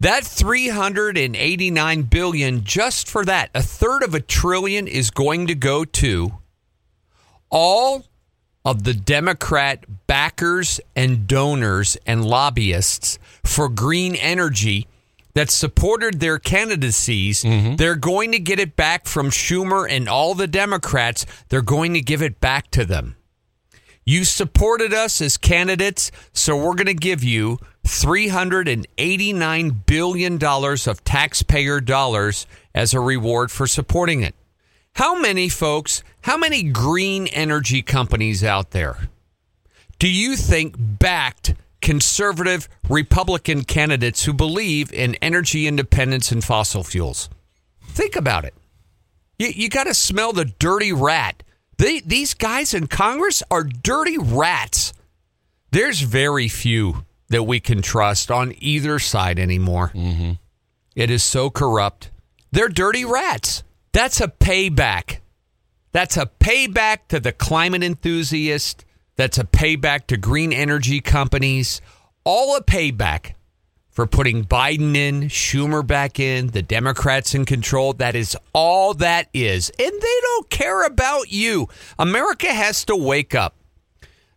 That 0.00 0.24
389 0.24 2.02
billion 2.02 2.64
just 2.64 3.08
for 3.08 3.24
that 3.26 3.50
a 3.54 3.62
third 3.62 4.02
of 4.02 4.14
a 4.14 4.20
trillion 4.20 4.88
is 4.88 5.10
going 5.10 5.46
to 5.48 5.54
go 5.54 5.84
to 5.84 6.38
all 7.50 8.06
of 8.64 8.84
the 8.84 8.94
Democrat 8.94 9.84
backers 10.06 10.80
and 10.94 11.26
donors 11.26 11.96
and 12.06 12.24
lobbyists 12.24 13.18
for 13.42 13.68
green 13.68 14.14
energy 14.16 14.86
that 15.34 15.50
supported 15.50 16.20
their 16.20 16.38
candidacies, 16.38 17.42
mm-hmm. 17.42 17.76
they're 17.76 17.96
going 17.96 18.32
to 18.32 18.38
get 18.38 18.58
it 18.58 18.76
back 18.76 19.06
from 19.06 19.30
Schumer 19.30 19.86
and 19.88 20.08
all 20.08 20.34
the 20.34 20.46
Democrats. 20.46 21.24
They're 21.48 21.62
going 21.62 21.94
to 21.94 22.00
give 22.00 22.22
it 22.22 22.40
back 22.40 22.70
to 22.72 22.84
them. 22.84 23.16
You 24.04 24.24
supported 24.24 24.92
us 24.92 25.20
as 25.20 25.36
candidates, 25.36 26.10
so 26.32 26.56
we're 26.56 26.74
going 26.74 26.86
to 26.86 26.94
give 26.94 27.22
you 27.22 27.58
$389 27.84 29.86
billion 29.86 30.42
of 30.42 31.04
taxpayer 31.04 31.80
dollars 31.80 32.46
as 32.74 32.92
a 32.92 33.00
reward 33.00 33.52
for 33.52 33.66
supporting 33.66 34.22
it. 34.22 34.34
How 34.94 35.18
many 35.18 35.48
folks, 35.48 36.02
how 36.22 36.36
many 36.36 36.62
green 36.62 37.26
energy 37.28 37.82
companies 37.82 38.44
out 38.44 38.72
there 38.72 39.08
do 40.00 40.08
you 40.08 40.34
think 40.34 40.74
backed 40.78 41.54
conservative 41.82 42.68
Republican 42.88 43.64
candidates 43.64 44.24
who 44.24 44.32
believe 44.32 44.92
in 44.92 45.14
energy 45.16 45.66
independence 45.66 46.32
and 46.32 46.42
fossil 46.42 46.82
fuels? 46.82 47.28
Think 47.84 48.16
about 48.16 48.46
it. 48.46 48.54
You, 49.38 49.48
you 49.48 49.68
got 49.68 49.84
to 49.84 49.94
smell 49.94 50.32
the 50.32 50.46
dirty 50.46 50.92
rat. 50.92 51.42
They, 51.76 52.00
these 52.00 52.32
guys 52.32 52.72
in 52.72 52.86
Congress 52.86 53.42
are 53.50 53.62
dirty 53.62 54.16
rats. 54.16 54.94
There's 55.70 56.00
very 56.00 56.48
few 56.48 57.04
that 57.28 57.44
we 57.44 57.60
can 57.60 57.82
trust 57.82 58.30
on 58.30 58.54
either 58.58 58.98
side 58.98 59.38
anymore. 59.38 59.92
Mm-hmm. 59.94 60.32
It 60.96 61.10
is 61.10 61.22
so 61.22 61.50
corrupt. 61.50 62.10
They're 62.52 62.68
dirty 62.68 63.04
rats. 63.04 63.62
That's 63.92 64.20
a 64.20 64.28
payback. 64.28 65.18
That's 65.92 66.16
a 66.16 66.26
payback 66.26 67.08
to 67.08 67.18
the 67.18 67.32
climate 67.32 67.82
enthusiast. 67.82 68.84
That's 69.16 69.38
a 69.38 69.44
payback 69.44 70.06
to 70.06 70.16
green 70.16 70.52
energy 70.52 71.00
companies. 71.00 71.80
All 72.24 72.56
a 72.56 72.62
payback 72.62 73.34
for 73.90 74.06
putting 74.06 74.44
Biden 74.44 74.94
in, 74.94 75.22
Schumer 75.24 75.84
back 75.84 76.20
in, 76.20 76.48
the 76.48 76.62
Democrats 76.62 77.34
in 77.34 77.44
control. 77.44 77.92
That 77.92 78.14
is 78.14 78.36
all 78.52 78.94
that 78.94 79.28
is. 79.34 79.70
And 79.70 79.92
they 79.92 80.20
don't 80.22 80.48
care 80.50 80.86
about 80.86 81.32
you. 81.32 81.68
America 81.98 82.46
has 82.46 82.84
to 82.84 82.96
wake 82.96 83.34
up. 83.34 83.56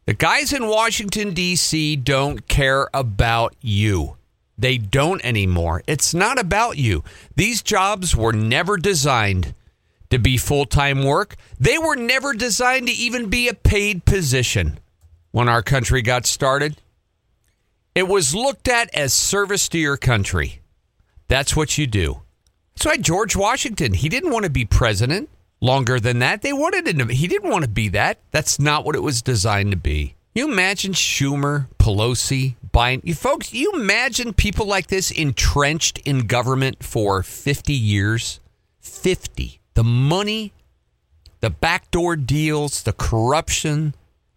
The 0.06 0.14
guys 0.14 0.52
in 0.52 0.68
Washington, 0.68 1.34
D.C. 1.34 1.96
don't 1.98 2.48
care 2.48 2.90
about 2.94 3.56
you. 3.62 4.18
They 4.64 4.78
don't 4.78 5.20
anymore. 5.26 5.84
It's 5.88 6.14
not 6.14 6.40
about 6.40 6.78
you. 6.78 7.04
These 7.36 7.62
jobs 7.62 8.16
were 8.16 8.32
never 8.32 8.78
designed 8.78 9.54
to 10.10 10.18
be 10.18 10.38
full 10.38 10.64
time 10.64 11.04
work, 11.04 11.36
they 11.60 11.78
were 11.78 11.98
never 11.98 12.34
designed 12.34 12.88
to 12.88 12.94
even 12.94 13.30
be 13.30 13.50
a 13.50 13.54
paid 13.54 14.06
position 14.06 14.80
when 15.32 15.50
our 15.50 15.62
country 15.62 16.02
got 16.02 16.26
started. 16.26 16.78
It 17.94 18.08
was 18.08 18.34
looked 18.34 18.70
at 18.70 18.90
as 18.96 19.14
service 19.14 19.68
to 19.68 19.78
your 19.78 19.98
country. 19.98 20.62
That's 21.28 21.58
what 21.58 21.78
you 21.78 21.86
do. 21.86 22.22
That's 22.74 22.86
why 22.86 22.96
George 22.96 23.36
Washington, 23.36 23.94
he 23.94 24.08
didn't 24.08 24.32
want 24.32 24.46
to 24.46 24.50
be 24.50 24.64
president 24.64 25.30
longer 25.60 26.00
than 26.00 26.20
that. 26.20 26.42
They 26.42 26.54
wanted 26.54 26.88
him 26.88 27.10
he 27.10 27.28
didn't 27.28 27.52
want 27.52 27.66
to 27.66 27.70
be 27.70 27.90
that. 27.90 28.20
That's 28.32 28.62
not 28.62 28.86
what 28.86 28.96
it 28.96 29.04
was 29.04 29.22
designed 29.22 29.72
to 29.72 29.78
be. 29.78 30.16
You 30.34 30.50
imagine 30.50 30.94
Schumer, 30.94 31.68
Pelosi, 31.80 32.56
Biden, 32.74 33.02
you 33.04 33.14
folks, 33.14 33.54
you 33.54 33.72
imagine 33.74 34.34
people 34.34 34.66
like 34.66 34.88
this 34.88 35.12
entrenched 35.12 36.00
in 36.00 36.26
government 36.26 36.84
for 36.84 37.22
50 37.22 37.72
years? 37.72 38.40
50. 38.80 39.60
The 39.76 39.84
money, 39.84 40.54
the 41.40 41.52
backdoor 41.52 42.16
deals, 42.16 42.82
the 42.82 42.94
corruption, 42.94 43.94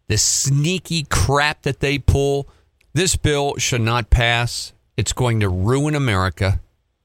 the 0.09 0.19
sneaky 0.19 1.05
crap 1.05 1.62
that 1.62 1.81
they 1.81 1.99
pull. 1.99 2.47
This 2.93 3.16
bill 3.16 3.57
should 3.57 3.81
not 3.81 4.11
pass. 4.11 4.75
It's 4.99 5.14
going 5.14 5.40
to 5.40 5.49
ruin 5.49 5.95
America. 5.95 6.61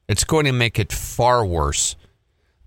It's 0.08 0.24
going 0.24 0.44
to 0.44 0.52
make 0.52 0.78
it 0.78 0.92
far 0.92 1.46
worse. 1.46 1.96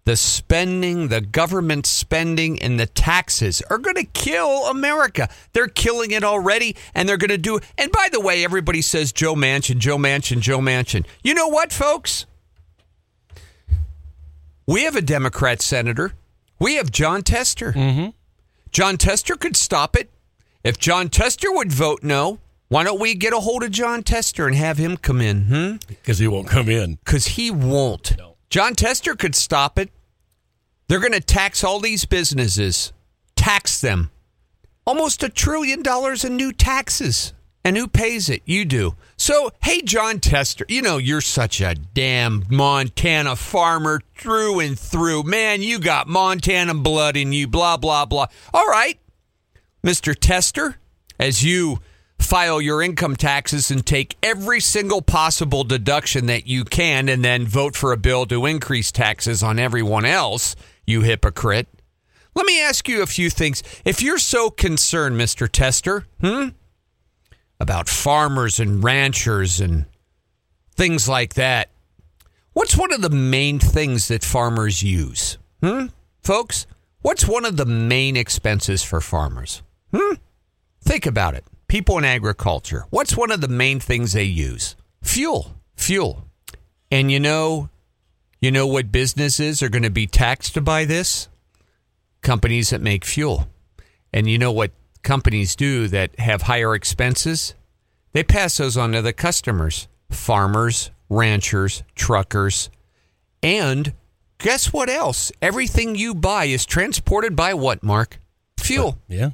The 0.05 0.15
spending, 0.15 1.07
the 1.07 1.19
government 1.19 1.87
spending, 1.87 2.61
and 2.61 2.79
the 2.79 2.85
taxes 2.85 3.63
are 3.71 3.79
going 3.79 3.95
to 3.95 4.03
kill 4.03 4.67
America. 4.67 5.27
They're 5.53 5.67
killing 5.67 6.11
it 6.11 6.23
already, 6.23 6.75
and 6.93 7.09
they're 7.09 7.17
going 7.17 7.31
to 7.31 7.39
do. 7.39 7.59
And 7.75 7.91
by 7.91 8.09
the 8.11 8.21
way, 8.21 8.43
everybody 8.43 8.83
says 8.83 9.11
Joe 9.11 9.33
Manchin, 9.33 9.79
Joe 9.79 9.97
Manchin, 9.97 10.41
Joe 10.41 10.59
Manchin. 10.59 11.05
You 11.23 11.33
know 11.33 11.47
what, 11.47 11.73
folks? 11.73 12.27
We 14.67 14.83
have 14.83 14.95
a 14.95 15.01
Democrat 15.01 15.59
senator. 15.61 16.13
We 16.59 16.75
have 16.75 16.91
Jon 16.91 17.23
Tester. 17.23 17.73
Mm-hmm. 17.73 18.09
Jon 18.71 18.97
Tester 18.97 19.35
could 19.35 19.55
stop 19.55 19.95
it. 19.95 20.11
If 20.63 20.77
Jon 20.77 21.09
Tester 21.09 21.51
would 21.51 21.71
vote 21.71 22.03
no, 22.03 22.39
why 22.67 22.83
don't 22.83 22.99
we 22.99 23.15
get 23.15 23.33
a 23.33 23.39
hold 23.39 23.63
of 23.63 23.71
Jon 23.71 24.03
Tester 24.03 24.45
and 24.45 24.55
have 24.55 24.77
him 24.77 24.97
come 24.97 25.19
in? 25.19 25.45
Hmm? 25.45 25.75
Because 25.87 26.19
he 26.19 26.27
won't 26.27 26.47
come 26.47 26.69
in. 26.69 26.99
Because 27.05 27.25
he 27.27 27.49
won't. 27.49 28.17
No. 28.17 28.35
Jon 28.49 28.73
Tester 28.73 29.15
could 29.15 29.35
stop 29.35 29.77
it. 29.77 29.89
They're 30.87 30.99
going 30.99 31.13
to 31.13 31.19
tax 31.19 31.63
all 31.63 31.79
these 31.79 32.05
businesses, 32.05 32.93
tax 33.35 33.81
them. 33.81 34.11
Almost 34.85 35.23
a 35.23 35.29
trillion 35.29 35.81
dollars 35.81 36.23
in 36.23 36.35
new 36.35 36.51
taxes. 36.51 37.33
And 37.63 37.75
who 37.75 37.87
pays 37.87 38.29
it? 38.29 38.43
You 38.45 38.63
do. 38.63 38.95
So, 39.17 39.49
hey, 39.63 39.81
Jon 39.81 40.19
Tester, 40.19 40.65
you 40.69 40.83
know, 40.83 40.97
you're 40.97 41.19
such 41.19 41.61
a 41.61 41.73
damn 41.73 42.45
Montana 42.47 43.35
farmer 43.35 44.01
through 44.15 44.59
and 44.59 44.77
through. 44.77 45.23
Man, 45.23 45.63
you 45.63 45.79
got 45.79 46.07
Montana 46.07 46.75
blood 46.75 47.17
in 47.17 47.33
you, 47.33 47.47
blah, 47.47 47.77
blah, 47.77 48.05
blah. 48.05 48.27
All 48.53 48.67
right, 48.67 48.99
Mr. 49.83 50.15
Tester, 50.15 50.77
as 51.19 51.43
you 51.43 51.79
file 52.19 52.61
your 52.61 52.83
income 52.83 53.15
taxes 53.15 53.71
and 53.71 53.83
take 53.83 54.15
every 54.21 54.59
single 54.59 55.01
possible 55.01 55.63
deduction 55.63 56.27
that 56.27 56.45
you 56.45 56.65
can 56.65 57.09
and 57.09 57.25
then 57.25 57.47
vote 57.47 57.75
for 57.75 57.91
a 57.91 57.97
bill 57.97 58.27
to 58.27 58.45
increase 58.45 58.91
taxes 58.91 59.41
on 59.41 59.57
everyone 59.57 60.05
else, 60.05 60.55
you 60.85 61.01
hypocrite. 61.01 61.67
Let 62.35 62.45
me 62.45 62.61
ask 62.61 62.87
you 62.87 63.01
a 63.01 63.07
few 63.07 63.29
things. 63.29 63.63
If 63.85 64.01
you're 64.01 64.17
so 64.17 64.49
concerned, 64.49 65.19
Mr. 65.19 65.49
Tester, 65.49 66.05
hmm, 66.19 66.49
about 67.59 67.87
farmers 67.87 68.59
and 68.59 68.83
ranchers 68.83 69.61
and 69.61 69.85
things 70.75 71.07
like 71.07 71.35
that, 71.35 71.69
what's 72.53 72.77
one 72.77 72.91
of 72.91 73.01
the 73.01 73.09
main 73.09 73.59
things 73.59 74.09
that 74.09 74.23
farmers 74.23 74.83
use? 74.83 75.37
Hmm, 75.63 75.87
folks, 76.21 76.67
what's 77.01 77.25
one 77.25 77.45
of 77.45 77.55
the 77.55 77.65
main 77.65 78.17
expenses 78.17 78.83
for 78.83 78.99
farmers? 78.99 79.61
Hmm? 79.93 80.15
Think 80.81 81.05
about 81.05 81.35
it. 81.35 81.45
People 81.67 81.97
in 81.97 82.05
agriculture, 82.05 82.85
what's 82.89 83.17
one 83.17 83.31
of 83.31 83.41
the 83.41 83.47
main 83.47 83.79
things 83.79 84.13
they 84.13 84.23
use? 84.23 84.75
Fuel. 85.01 85.55
Fuel. 85.75 86.25
And 86.91 87.11
you 87.11 87.19
know, 87.19 87.69
you 88.45 88.51
know 88.51 88.67
what 88.67 88.91
businesses 88.91 89.63
are 89.63 89.69
going 89.69 89.81
to 89.81 89.89
be 89.89 90.05
taxed 90.05 90.63
by 90.63 90.85
this? 90.85 91.29
Companies 92.21 92.69
that 92.69 92.79
make 92.79 93.03
fuel. 93.03 93.47
And 94.13 94.29
you 94.29 94.37
know 94.37 94.51
what 94.51 94.71
companies 95.01 95.55
do 95.55 95.87
that 95.87 96.19
have 96.19 96.43
higher 96.43 96.75
expenses? 96.75 97.55
They 98.13 98.23
pass 98.23 98.57
those 98.57 98.77
on 98.77 98.91
to 98.91 99.01
the 99.01 99.13
customers 99.13 99.87
farmers, 100.11 100.91
ranchers, 101.09 101.81
truckers. 101.95 102.69
And 103.41 103.93
guess 104.37 104.71
what 104.71 104.89
else? 104.89 105.31
Everything 105.41 105.95
you 105.95 106.13
buy 106.13 106.45
is 106.45 106.67
transported 106.67 107.35
by 107.35 107.55
what, 107.55 107.81
Mark? 107.81 108.19
Fuel. 108.59 108.99
Yeah. 109.07 109.31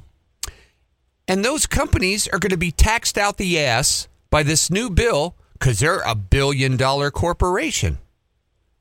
And 1.28 1.44
those 1.44 1.66
companies 1.66 2.28
are 2.28 2.38
going 2.38 2.50
to 2.50 2.56
be 2.56 2.72
taxed 2.72 3.18
out 3.18 3.36
the 3.36 3.58
ass 3.60 4.08
by 4.30 4.42
this 4.42 4.70
new 4.70 4.88
bill 4.88 5.34
because 5.52 5.80
they're 5.80 6.00
a 6.00 6.14
billion 6.14 6.78
dollar 6.78 7.10
corporation. 7.10 7.98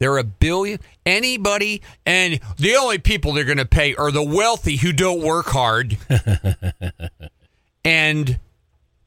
They're 0.01 0.17
a 0.17 0.23
billion. 0.23 0.79
Anybody, 1.05 1.83
and 2.07 2.39
the 2.57 2.75
only 2.75 2.97
people 2.97 3.33
they're 3.33 3.43
going 3.43 3.59
to 3.59 3.67
pay 3.67 3.93
are 3.93 4.11
the 4.11 4.23
wealthy 4.23 4.77
who 4.77 4.91
don't 4.93 5.21
work 5.21 5.45
hard 5.49 5.95
and 7.85 8.39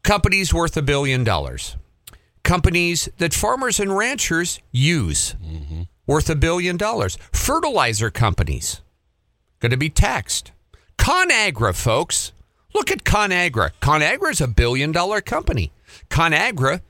companies 0.05 0.55
worth 0.55 0.77
a 0.77 0.83
billion 0.83 1.25
dollars. 1.25 1.77
Companies 2.45 3.09
that 3.19 3.35
farmers 3.35 3.81
and 3.81 3.97
ranchers 3.97 4.61
use 4.71 5.35
mm-hmm. 5.45 5.83
worth 6.07 6.31
a 6.31 6.37
billion 6.37 6.77
dollars. 6.77 7.19
Fertilizer 7.33 8.13
companies 8.13 8.81
going 9.59 9.71
to 9.71 9.77
be 9.77 9.91
taxed. 9.91 10.53
ConAgra, 10.97 11.75
folks. 11.75 12.31
Look 12.73 12.93
at 12.93 13.03
ConAgra. 13.03 13.73
ConAgra 13.83 14.31
is 14.31 14.41
a 14.41 14.47
billion 14.47 14.93
dollar 14.93 15.21
company. 15.21 15.73
ConAgra 16.09 16.83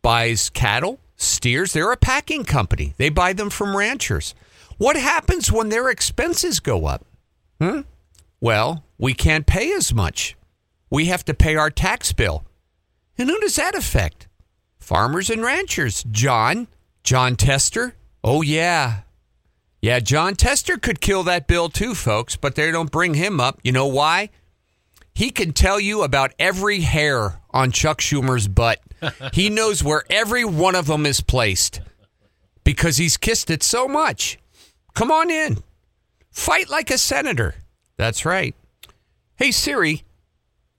buys 0.00 0.48
cattle, 0.48 1.00
steers. 1.18 1.74
They're 1.74 1.92
a 1.92 1.96
packing 1.96 2.44
company. 2.44 2.94
They 2.96 3.10
buy 3.10 3.34
them 3.34 3.50
from 3.50 3.76
ranchers. 3.76 4.34
What 4.78 4.96
happens 4.96 5.52
when 5.52 5.68
their 5.68 5.90
expenses 5.90 6.60
go 6.60 6.86
up? 6.86 7.04
Hmm? 7.60 7.80
Well, 8.40 8.84
we 8.96 9.12
can't 9.12 9.46
pay 9.46 9.72
as 9.72 9.92
much. 9.92 10.36
We 10.90 11.06
have 11.06 11.24
to 11.26 11.34
pay 11.34 11.56
our 11.56 11.70
tax 11.70 12.12
bill. 12.12 12.44
And 13.18 13.28
who 13.28 13.38
does 13.40 13.56
that 13.56 13.74
affect? 13.74 14.28
Farmers 14.78 15.28
and 15.28 15.42
ranchers. 15.42 16.04
Jon, 16.10 16.68
Jon 17.02 17.36
Tester. 17.36 17.96
Oh, 18.22 18.42
yeah. 18.42 19.00
Yeah, 19.82 20.00
Jon 20.00 20.34
Tester 20.34 20.78
could 20.78 21.00
kill 21.00 21.24
that 21.24 21.46
bill 21.46 21.68
too, 21.68 21.94
folks, 21.94 22.36
but 22.36 22.54
they 22.54 22.70
don't 22.70 22.90
bring 22.90 23.14
him 23.14 23.40
up. 23.40 23.60
You 23.62 23.72
know 23.72 23.86
why? 23.86 24.30
He 25.14 25.30
can 25.30 25.52
tell 25.52 25.80
you 25.80 26.02
about 26.02 26.32
every 26.38 26.80
hair 26.80 27.40
on 27.50 27.72
Chuck 27.72 27.98
Schumer's 28.00 28.46
butt. 28.46 28.80
He 29.32 29.50
knows 29.50 29.82
where 29.84 30.02
every 30.10 30.44
one 30.44 30.74
of 30.74 30.86
them 30.86 31.06
is 31.06 31.20
placed 31.20 31.80
because 32.64 32.96
he's 32.96 33.16
kissed 33.16 33.50
it 33.50 33.62
so 33.62 33.88
much. 33.88 34.38
Come 34.94 35.10
on 35.10 35.30
in. 35.30 35.58
Fight 36.30 36.68
like 36.68 36.90
a 36.90 36.98
senator. 36.98 37.54
That's 37.96 38.24
right. 38.24 38.54
Hey, 39.36 39.50
Siri, 39.52 40.04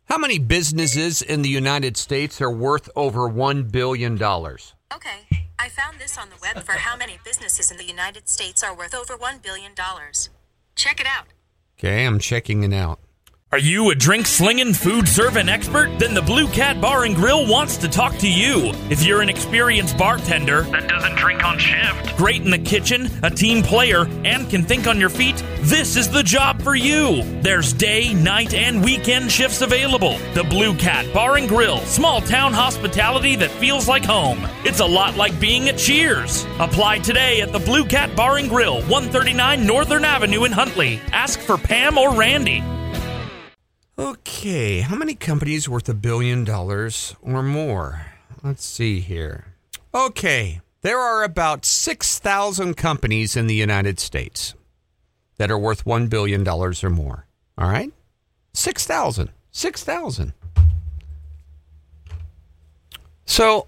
How 0.10 0.18
many 0.18 0.40
businesses 0.40 1.22
in 1.22 1.44
the 1.44 1.50
United 1.50 1.96
States 1.96 2.42
are 2.42 2.52
worth 2.52 2.90
over 2.96 3.30
$1 3.30 3.72
billion? 3.72 4.16
Okay, 4.16 5.28
I 5.60 5.70
found 5.70 6.00
this 6.00 6.18
on 6.18 6.30
the 6.30 6.36
web 6.42 6.64
for 6.64 6.72
how 6.72 6.98
many 6.98 7.20
businesses 7.24 7.70
in 7.70 7.78
the 7.78 7.86
United 7.86 8.28
States 8.28 8.64
are 8.64 8.76
worth 8.76 8.96
over 8.96 9.16
$1 9.16 9.44
billion. 9.44 9.74
Check 10.76 11.00
it 11.00 11.06
out. 11.06 11.28
Okay, 11.78 12.06
I'm 12.08 12.18
checking 12.18 12.64
it 12.64 12.74
out. 12.74 13.00
Are 13.52 13.58
you 13.58 13.90
a 13.90 13.96
drink 13.96 14.28
slinging, 14.28 14.76
food 14.76 15.08
serving 15.08 15.50
expert? 15.50 15.98
Then 15.98 16.14
the 16.14 16.22
Blue 16.22 16.48
Cat 16.50 16.80
Bar 16.80 17.06
and 17.06 17.16
Grill 17.16 17.48
wants 17.48 17.78
to 17.78 17.88
talk 17.88 18.16
to 18.18 18.30
you. 18.30 18.74
If 18.92 19.02
you're 19.02 19.24
an 19.24 19.30
experienced 19.30 19.98
bartender 19.98 20.62
that 20.66 20.88
doesn't 20.88 21.16
drink 21.16 21.44
on 21.44 21.58
shift, 21.58 22.16
great 22.16 22.44
in 22.44 22.52
the 22.52 22.60
kitchen, 22.60 23.10
a 23.24 23.30
team 23.32 23.64
player, 23.64 24.06
and 24.24 24.48
can 24.52 24.62
think 24.62 24.86
on 24.86 25.00
your 25.00 25.10
feet, 25.10 25.44
this 25.62 25.96
is 25.96 26.08
the 26.10 26.22
job 26.22 26.62
for 26.62 26.76
you. 26.76 27.24
There's 27.42 27.74
day, 27.74 28.14
night, 28.14 28.54
and 28.54 28.84
weekend 28.84 29.32
shifts 29.32 29.62
available. 29.62 30.20
The 30.36 30.44
Blue 30.44 30.76
Cat 30.76 31.12
Bar 31.12 31.38
and 31.38 31.50
Grill, 31.50 31.80
small 31.80 32.22
town 32.22 32.54
hospitality 32.54 33.36
that 33.38 33.50
feels 33.50 33.88
like 33.88 34.06
home. 34.06 34.48
It's 34.64 34.80
a 34.80 34.86
lot 34.86 35.18
like 35.18 35.40
being 35.40 35.70
at 35.70 35.78
Cheers. 35.80 36.46
Apply 36.60 37.00
today 37.00 37.42
at 37.42 37.52
the 37.52 37.58
Blue 37.58 37.84
Cat 37.84 38.16
Bar 38.16 38.38
and 38.38 38.48
Grill, 38.48 38.84
139 38.84 39.66
Northern 39.66 40.06
Avenue 40.06 40.44
in 40.44 40.52
Huntley. 40.52 41.00
Ask 41.12 41.40
for 41.40 41.58
Pam 41.58 41.98
or 41.98 42.14
Randy. 42.14 42.64
Okay, 44.00 44.80
how 44.80 44.96
many 44.96 45.14
companies 45.14 45.68
worth 45.68 45.90
a 45.90 45.94
billion 45.94 46.46
dollars 46.46 47.18
or 47.22 47.44
more? 47.44 48.06
Let's 48.42 48.64
see 48.64 49.02
here. 49.02 49.48
Okay, 49.94 50.62
there 50.84 51.00
are 51.00 51.22
about 51.22 51.66
6,000 51.66 52.78
companies 52.78 53.36
in 53.36 53.48
the 53.48 53.56
United 53.56 54.00
States 54.00 54.56
that 55.36 55.52
are 55.52 55.60
worth 55.60 55.84
$1 55.84 56.10
billion 56.10 56.48
or 56.48 56.90
more. 56.90 57.26
All 57.58 57.70
right? 57.70 57.92
6,000. 58.54 59.32
6,000. 59.52 60.34
So 63.26 63.68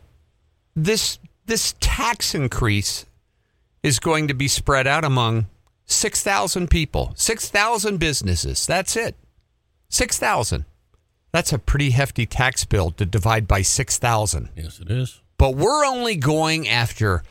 this 0.74 1.20
this 1.46 1.76
tax 1.82 2.34
increase 2.34 3.06
is 3.84 4.00
going 4.00 4.30
to 4.30 4.34
be 4.34 4.48
spread 4.48 4.88
out 4.88 5.04
among 5.04 5.48
6,000 5.88 6.70
people, 6.70 7.12
6,000 7.18 7.98
businesses. 8.00 8.66
That's 8.66 8.96
it. 8.96 9.18
6,000. 9.92 10.66
That's 11.32 11.54
a 11.54 11.60
pretty 11.60 11.92
hefty 11.92 12.26
tax 12.26 12.66
bill 12.66 12.92
to 12.92 13.06
divide 13.06 13.48
by 13.48 13.62
6,000. 13.62 14.50
Yes, 14.56 14.80
it 14.80 14.90
is. 14.90 15.22
But 15.38 15.56
we're 15.56 15.86
only 15.86 16.16
going 16.16 16.68
after 16.68 17.24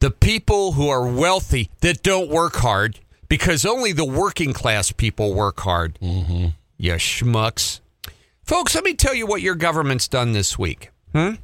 the 0.00 0.10
people 0.10 0.72
who 0.72 0.88
are 0.88 1.06
wealthy 1.06 1.70
that 1.80 2.02
don't 2.02 2.28
work 2.28 2.56
hard 2.56 3.00
because 3.28 3.64
only 3.64 3.92
the 3.92 4.04
working 4.04 4.52
class 4.52 4.92
people 4.92 5.34
work 5.34 5.60
hard. 5.60 5.98
Mm-hmm. 6.02 6.48
You 6.76 6.92
schmucks. 6.94 7.80
Folks, 8.42 8.74
let 8.74 8.84
me 8.84 8.94
tell 8.94 9.14
you 9.14 9.26
what 9.26 9.42
your 9.42 9.54
government's 9.54 10.08
done 10.08 10.32
this 10.32 10.58
week. 10.58 10.90
Hmm? 11.12 11.34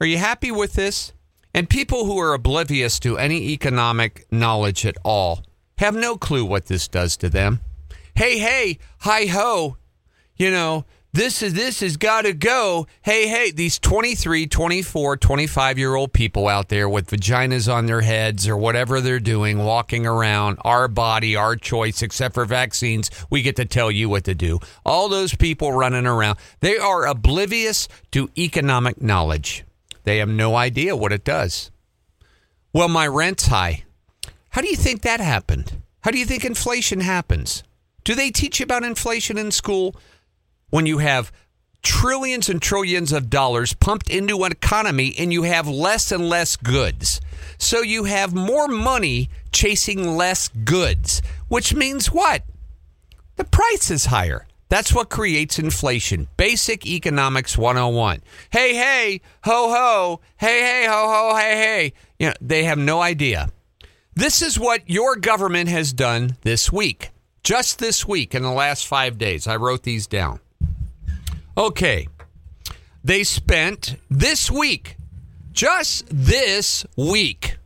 Are 0.00 0.06
you 0.06 0.18
happy 0.18 0.50
with 0.50 0.74
this? 0.74 1.12
And 1.52 1.68
people 1.68 2.06
who 2.06 2.18
are 2.18 2.32
oblivious 2.32 3.00
to 3.00 3.18
any 3.18 3.50
economic 3.50 4.24
knowledge 4.30 4.86
at 4.86 4.96
all 5.04 5.42
have 5.78 5.96
no 5.96 6.16
clue 6.16 6.44
what 6.44 6.66
this 6.66 6.86
does 6.86 7.16
to 7.16 7.28
them. 7.28 7.60
Hey, 8.14 8.38
hey, 8.38 8.78
hi 9.00 9.26
ho, 9.26 9.76
you 10.40 10.50
know, 10.50 10.86
this 11.12 11.42
is 11.42 11.52
this 11.52 11.80
has 11.80 11.98
got 11.98 12.22
to 12.22 12.32
go. 12.32 12.86
Hey, 13.02 13.28
hey, 13.28 13.50
these 13.50 13.78
23, 13.78 14.46
24, 14.46 15.18
25 15.18 15.78
year 15.78 15.94
old 15.94 16.14
people 16.14 16.48
out 16.48 16.70
there 16.70 16.88
with 16.88 17.10
vaginas 17.10 17.70
on 17.70 17.84
their 17.84 18.00
heads 18.00 18.48
or 18.48 18.56
whatever 18.56 19.02
they're 19.02 19.20
doing, 19.20 19.58
walking 19.58 20.06
around, 20.06 20.56
our 20.62 20.88
body, 20.88 21.36
our 21.36 21.56
choice, 21.56 22.00
except 22.00 22.32
for 22.32 22.46
vaccines, 22.46 23.10
we 23.28 23.42
get 23.42 23.56
to 23.56 23.66
tell 23.66 23.90
you 23.90 24.08
what 24.08 24.24
to 24.24 24.34
do. 24.34 24.60
All 24.86 25.10
those 25.10 25.34
people 25.34 25.72
running 25.72 26.06
around, 26.06 26.38
they 26.60 26.78
are 26.78 27.06
oblivious 27.06 27.86
to 28.12 28.30
economic 28.38 29.02
knowledge. 29.02 29.64
They 30.04 30.18
have 30.18 30.30
no 30.30 30.56
idea 30.56 30.96
what 30.96 31.12
it 31.12 31.22
does. 31.22 31.70
Well, 32.72 32.88
my 32.88 33.06
rent's 33.06 33.48
high. 33.48 33.84
How 34.48 34.62
do 34.62 34.68
you 34.68 34.76
think 34.76 35.02
that 35.02 35.20
happened? 35.20 35.82
How 36.00 36.10
do 36.10 36.18
you 36.18 36.24
think 36.24 36.46
inflation 36.46 37.00
happens? 37.00 37.62
Do 38.04 38.14
they 38.14 38.30
teach 38.30 38.58
you 38.58 38.64
about 38.64 38.84
inflation 38.84 39.36
in 39.36 39.50
school? 39.50 39.94
When 40.70 40.86
you 40.86 40.98
have 40.98 41.32
trillions 41.82 42.48
and 42.48 42.60
trillions 42.60 43.12
of 43.12 43.30
dollars 43.30 43.74
pumped 43.74 44.08
into 44.10 44.44
an 44.44 44.52
economy 44.52 45.14
and 45.18 45.32
you 45.32 45.42
have 45.44 45.66
less 45.66 46.12
and 46.12 46.28
less 46.28 46.56
goods. 46.56 47.20
So 47.58 47.80
you 47.80 48.04
have 48.04 48.34
more 48.34 48.68
money 48.68 49.30
chasing 49.52 50.16
less 50.16 50.48
goods, 50.48 51.22
which 51.48 51.74
means 51.74 52.08
what? 52.08 52.42
The 53.36 53.44
price 53.44 53.90
is 53.90 54.06
higher. 54.06 54.46
That's 54.68 54.94
what 54.94 55.10
creates 55.10 55.58
inflation. 55.58 56.28
Basic 56.36 56.86
economics 56.86 57.58
101. 57.58 58.22
Hey, 58.50 58.74
hey, 58.74 59.20
ho, 59.42 59.68
ho, 59.68 60.20
hey, 60.36 60.60
hey, 60.60 60.86
ho, 60.86 61.08
ho, 61.08 61.36
hey, 61.36 61.56
hey. 61.56 61.92
You 62.18 62.28
know, 62.28 62.34
they 62.40 62.64
have 62.64 62.78
no 62.78 63.00
idea. 63.00 63.48
This 64.14 64.42
is 64.42 64.60
what 64.60 64.88
your 64.88 65.16
government 65.16 65.68
has 65.70 65.92
done 65.92 66.36
this 66.42 66.70
week. 66.70 67.10
Just 67.42 67.78
this 67.78 68.06
week, 68.06 68.34
in 68.34 68.42
the 68.42 68.52
last 68.52 68.86
five 68.86 69.18
days. 69.18 69.46
I 69.46 69.56
wrote 69.56 69.82
these 69.82 70.06
down. 70.06 70.40
Okay. 71.56 72.08
They 73.02 73.24
spent 73.24 73.96
this 74.10 74.50
week, 74.50 74.96
just 75.52 76.04
this 76.10 76.84
week, 76.96 77.56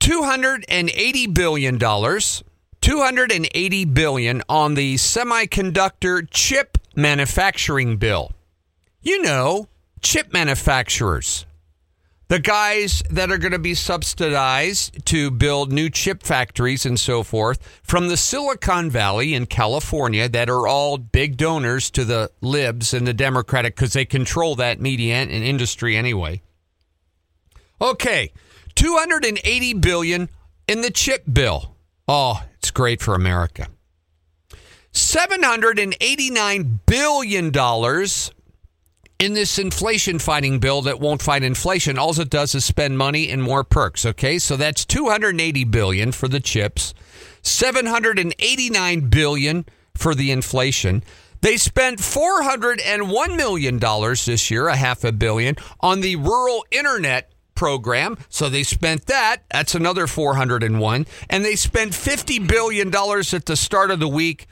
$280 0.00 1.34
billion, 1.34 1.78
$280 1.78 3.94
billion 3.94 4.42
on 4.48 4.74
the 4.74 4.94
semiconductor 4.94 6.28
chip 6.30 6.78
manufacturing 6.94 7.96
bill. 7.96 8.30
You 9.02 9.22
know, 9.22 9.66
chip 10.02 10.32
manufacturers. 10.32 11.46
The 12.28 12.38
guys 12.38 13.02
that 13.10 13.30
are 13.30 13.36
going 13.36 13.52
to 13.52 13.58
be 13.58 13.74
subsidized 13.74 15.04
to 15.06 15.30
build 15.30 15.70
new 15.70 15.90
chip 15.90 16.22
factories 16.22 16.86
and 16.86 16.98
so 16.98 17.22
forth 17.22 17.80
from 17.82 18.08
the 18.08 18.16
Silicon 18.16 18.88
Valley 18.88 19.34
in 19.34 19.44
California 19.44 20.26
that 20.30 20.48
are 20.48 20.66
all 20.66 20.96
big 20.96 21.36
donors 21.36 21.90
to 21.90 22.04
the 22.04 22.30
libs 22.40 22.94
and 22.94 23.06
the 23.06 23.12
Democratic 23.12 23.76
because 23.76 23.92
they 23.92 24.06
control 24.06 24.54
that 24.56 24.80
media 24.80 25.16
and 25.16 25.30
industry 25.30 25.96
anyway. 25.96 26.40
Okay, 27.80 28.32
280 28.74 29.74
billion 29.74 30.30
in 30.66 30.80
the 30.80 30.90
chip 30.90 31.24
bill. 31.30 31.76
Oh, 32.08 32.42
it's 32.58 32.70
great 32.70 33.02
for 33.02 33.14
America. 33.14 33.68
$789 34.94 36.78
billion 36.86 37.52
in 39.18 39.34
this 39.34 39.58
inflation 39.58 40.18
fighting 40.18 40.58
bill 40.58 40.82
that 40.82 41.00
won't 41.00 41.22
fight 41.22 41.42
inflation. 41.42 41.98
All 41.98 42.18
it 42.18 42.30
does 42.30 42.54
is 42.54 42.64
spend 42.64 42.98
money 42.98 43.30
and 43.30 43.42
more 43.42 43.64
perks. 43.64 44.04
Okay, 44.04 44.38
so 44.38 44.56
that's 44.56 44.84
280 44.84 45.64
billion 45.64 46.12
for 46.12 46.28
the 46.28 46.40
chips, 46.40 46.94
789 47.42 49.00
billion 49.08 49.64
for 49.94 50.14
the 50.14 50.30
inflation. 50.30 51.02
They 51.40 51.56
spent 51.58 52.00
401 52.00 53.36
million 53.36 53.78
dollars 53.78 54.24
this 54.24 54.50
year, 54.50 54.68
a 54.68 54.76
half 54.76 55.04
a 55.04 55.12
billion, 55.12 55.56
on 55.80 56.00
the 56.00 56.16
rural 56.16 56.64
internet 56.70 57.30
program. 57.54 58.16
So 58.28 58.48
they 58.48 58.62
spent 58.62 59.06
that. 59.06 59.42
That's 59.50 59.74
another 59.74 60.06
401. 60.06 61.06
And 61.30 61.44
they 61.44 61.56
spent 61.56 61.94
50 61.94 62.38
billion 62.40 62.90
dollars 62.90 63.34
at 63.34 63.46
the 63.46 63.56
start 63.56 63.90
of 63.90 64.00
the 64.00 64.08
week 64.08 64.46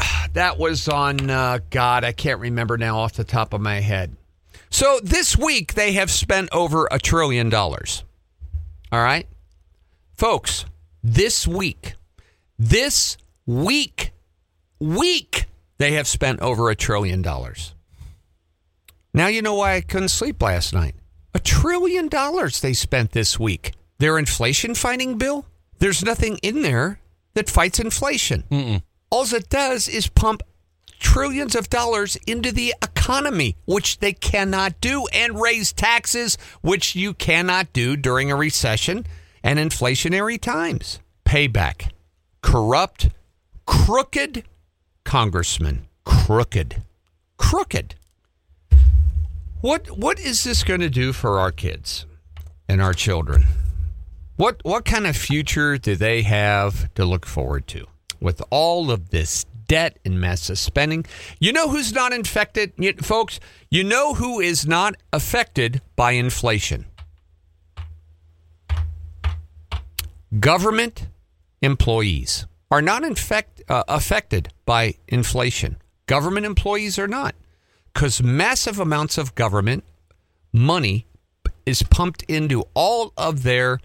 that 0.32 0.58
was 0.58 0.88
on, 0.88 1.30
uh, 1.30 1.58
God, 1.70 2.04
I 2.04 2.12
can't 2.12 2.40
remember 2.40 2.78
now 2.78 2.98
off 2.98 3.14
the 3.14 3.24
top 3.24 3.52
of 3.52 3.60
my 3.60 3.80
head. 3.80 4.16
So 4.70 5.00
this 5.02 5.36
week 5.36 5.74
they 5.74 5.92
have 5.92 6.10
spent 6.10 6.48
over 6.52 6.88
a 6.90 6.98
trillion 6.98 7.48
dollars. 7.48 8.04
All 8.92 9.02
right? 9.02 9.26
Folks, 10.16 10.64
this 11.02 11.46
week, 11.46 11.94
this 12.58 13.16
week, 13.46 14.12
week, 14.78 15.46
they 15.78 15.92
have 15.92 16.06
spent 16.06 16.40
over 16.40 16.70
a 16.70 16.76
trillion 16.76 17.22
dollars. 17.22 17.74
Now 19.12 19.26
you 19.26 19.42
know 19.42 19.54
why 19.54 19.74
I 19.74 19.80
couldn't 19.80 20.08
sleep 20.08 20.40
last 20.40 20.72
night. 20.72 20.94
A 21.34 21.38
trillion 21.38 22.08
dollars 22.08 22.60
they 22.60 22.72
spent 22.72 23.12
this 23.12 23.38
week. 23.38 23.72
Their 23.98 24.18
inflation 24.18 24.74
fighting 24.74 25.18
bill? 25.18 25.46
There's 25.78 26.04
nothing 26.04 26.38
in 26.42 26.62
there 26.62 27.00
that 27.34 27.48
fights 27.48 27.80
inflation. 27.80 28.44
Mm-mm. 28.50 28.82
All 29.10 29.24
it 29.34 29.48
does 29.48 29.88
is 29.88 30.06
pump 30.06 30.42
trillions 31.00 31.56
of 31.56 31.68
dollars 31.68 32.16
into 32.28 32.52
the 32.52 32.74
economy, 32.80 33.56
which 33.64 33.98
they 33.98 34.12
cannot 34.12 34.80
do, 34.80 35.06
and 35.12 35.40
raise 35.40 35.72
taxes, 35.72 36.38
which 36.60 36.94
you 36.94 37.12
cannot 37.14 37.72
do 37.72 37.96
during 37.96 38.30
a 38.30 38.36
recession 38.36 39.04
and 39.42 39.58
inflationary 39.58 40.40
times. 40.40 41.00
Payback. 41.24 41.90
Corrupt, 42.40 43.10
crooked 43.66 44.44
congressman. 45.04 45.86
Crooked. 46.04 46.82
Crooked. 47.36 47.96
What 49.60 49.90
what 49.98 50.20
is 50.20 50.44
this 50.44 50.62
going 50.62 50.80
to 50.80 50.88
do 50.88 51.12
for 51.12 51.38
our 51.38 51.50
kids 51.52 52.06
and 52.68 52.80
our 52.80 52.94
children? 52.94 53.44
What 54.36 54.60
what 54.62 54.84
kind 54.84 55.06
of 55.06 55.16
future 55.16 55.76
do 55.76 55.96
they 55.96 56.22
have 56.22 56.94
to 56.94 57.04
look 57.04 57.26
forward 57.26 57.66
to? 57.68 57.86
With 58.20 58.42
all 58.50 58.90
of 58.90 59.10
this 59.10 59.44
debt 59.66 59.98
and 60.04 60.20
massive 60.20 60.58
spending. 60.58 61.04
You 61.38 61.52
know 61.52 61.68
who's 61.68 61.92
not 61.92 62.12
infected, 62.12 62.72
y- 62.76 62.94
folks? 63.00 63.38
You 63.70 63.84
know 63.84 64.14
who 64.14 64.40
is 64.40 64.66
not 64.66 64.96
affected 65.12 65.80
by 65.96 66.12
inflation? 66.12 66.86
Government 70.38 71.08
employees 71.62 72.46
are 72.70 72.82
not 72.82 73.04
infect, 73.04 73.62
uh, 73.68 73.84
affected 73.88 74.48
by 74.64 74.94
inflation. 75.08 75.76
Government 76.06 76.46
employees 76.46 76.98
are 76.98 77.08
not 77.08 77.34
because 77.92 78.22
massive 78.22 78.78
amounts 78.78 79.18
of 79.18 79.34
government 79.34 79.84
money 80.52 81.06
is 81.66 81.82
pumped 81.84 82.22
into 82.24 82.64
all 82.74 83.12
of 83.16 83.42
their 83.42 83.78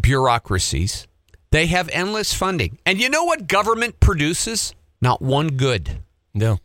bureaucracies. 0.00 1.06
They 1.50 1.66
have 1.66 1.88
endless 1.92 2.34
funding. 2.34 2.78
And 2.84 3.00
you 3.00 3.08
know 3.08 3.24
what 3.24 3.48
government 3.48 4.00
produces? 4.00 4.74
Not 5.00 5.22
one 5.22 5.56
good. 5.56 6.00
No. 6.34 6.58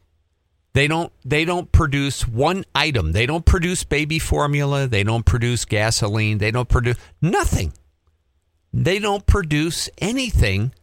They 0.74 0.88
don't 0.88 1.12
they 1.26 1.44
don't 1.46 1.72
produce 1.72 2.28
one 2.28 2.64
item. 2.74 3.12
They 3.12 3.26
don't 3.26 3.46
produce 3.46 3.84
baby 3.84 4.20
formula, 4.20 4.88
they 4.88 5.04
don't 5.04 5.26
produce 5.26 5.66
gasoline, 5.66 6.38
they 6.38 6.52
don't 6.52 6.70
produce 6.70 6.98
nothing. 7.22 7.74
They 8.74 9.00
don't 9.00 9.26
produce 9.26 9.90
anything 9.98 10.74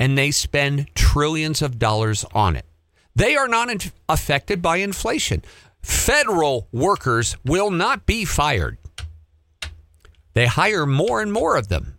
and 0.00 0.18
they 0.18 0.32
spend 0.32 0.92
trillions 0.96 1.62
of 1.62 1.78
dollars 1.78 2.24
on 2.34 2.56
it. 2.56 2.66
They 3.14 3.36
are 3.36 3.46
not 3.46 3.70
in- 3.70 3.92
affected 4.08 4.60
by 4.60 4.78
inflation. 4.78 5.44
Federal 5.80 6.66
workers 6.72 7.36
will 7.44 7.70
not 7.70 8.06
be 8.06 8.24
fired. 8.24 8.78
They 10.32 10.46
hire 10.46 10.86
more 10.86 11.20
and 11.22 11.32
more 11.32 11.56
of 11.56 11.68
them 11.68 11.96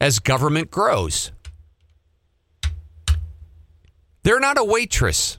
as 0.00 0.18
government 0.18 0.70
grows. 0.70 1.32
They're 4.22 4.40
not 4.40 4.58
a 4.58 4.64
waitress. 4.64 5.38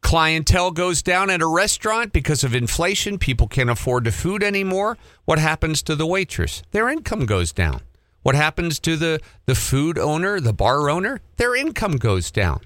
Clientele 0.00 0.70
goes 0.70 1.02
down 1.02 1.30
at 1.30 1.42
a 1.42 1.46
restaurant 1.46 2.12
because 2.12 2.42
of 2.42 2.54
inflation. 2.54 3.18
People 3.18 3.46
can't 3.46 3.70
afford 3.70 4.04
the 4.04 4.12
food 4.12 4.42
anymore. 4.42 4.96
What 5.24 5.38
happens 5.38 5.82
to 5.84 5.94
the 5.94 6.06
waitress? 6.06 6.62
Their 6.70 6.88
income 6.88 7.26
goes 7.26 7.52
down. 7.52 7.82
What 8.22 8.34
happens 8.34 8.78
to 8.80 8.96
the, 8.96 9.20
the 9.46 9.54
food 9.54 9.98
owner, 9.98 10.40
the 10.40 10.52
bar 10.52 10.90
owner? 10.90 11.20
Their 11.36 11.54
income 11.54 11.96
goes 11.96 12.30
down. 12.30 12.60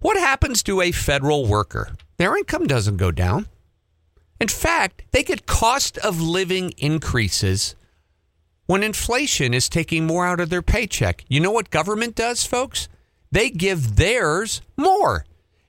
What 0.00 0.16
happens 0.16 0.62
to 0.64 0.80
a 0.80 0.92
federal 0.92 1.46
worker? 1.46 1.92
Their 2.18 2.36
income 2.36 2.66
doesn't 2.66 2.98
go 2.98 3.10
down. 3.10 3.46
In 4.40 4.48
fact, 4.48 5.02
they 5.12 5.22
get 5.22 5.46
cost 5.46 5.98
of 5.98 6.20
living 6.20 6.72
increases 6.78 7.74
when 8.68 8.82
inflation 8.82 9.54
is 9.54 9.68
taking 9.68 10.06
more 10.06 10.26
out 10.26 10.40
of 10.40 10.50
their 10.50 10.62
paycheck. 10.62 11.24
You 11.26 11.40
know 11.40 11.50
what 11.50 11.70
government 11.70 12.14
does, 12.14 12.44
folks? 12.44 12.86
They 13.32 13.48
give 13.50 13.96
theirs 13.96 14.60
more 14.76 15.24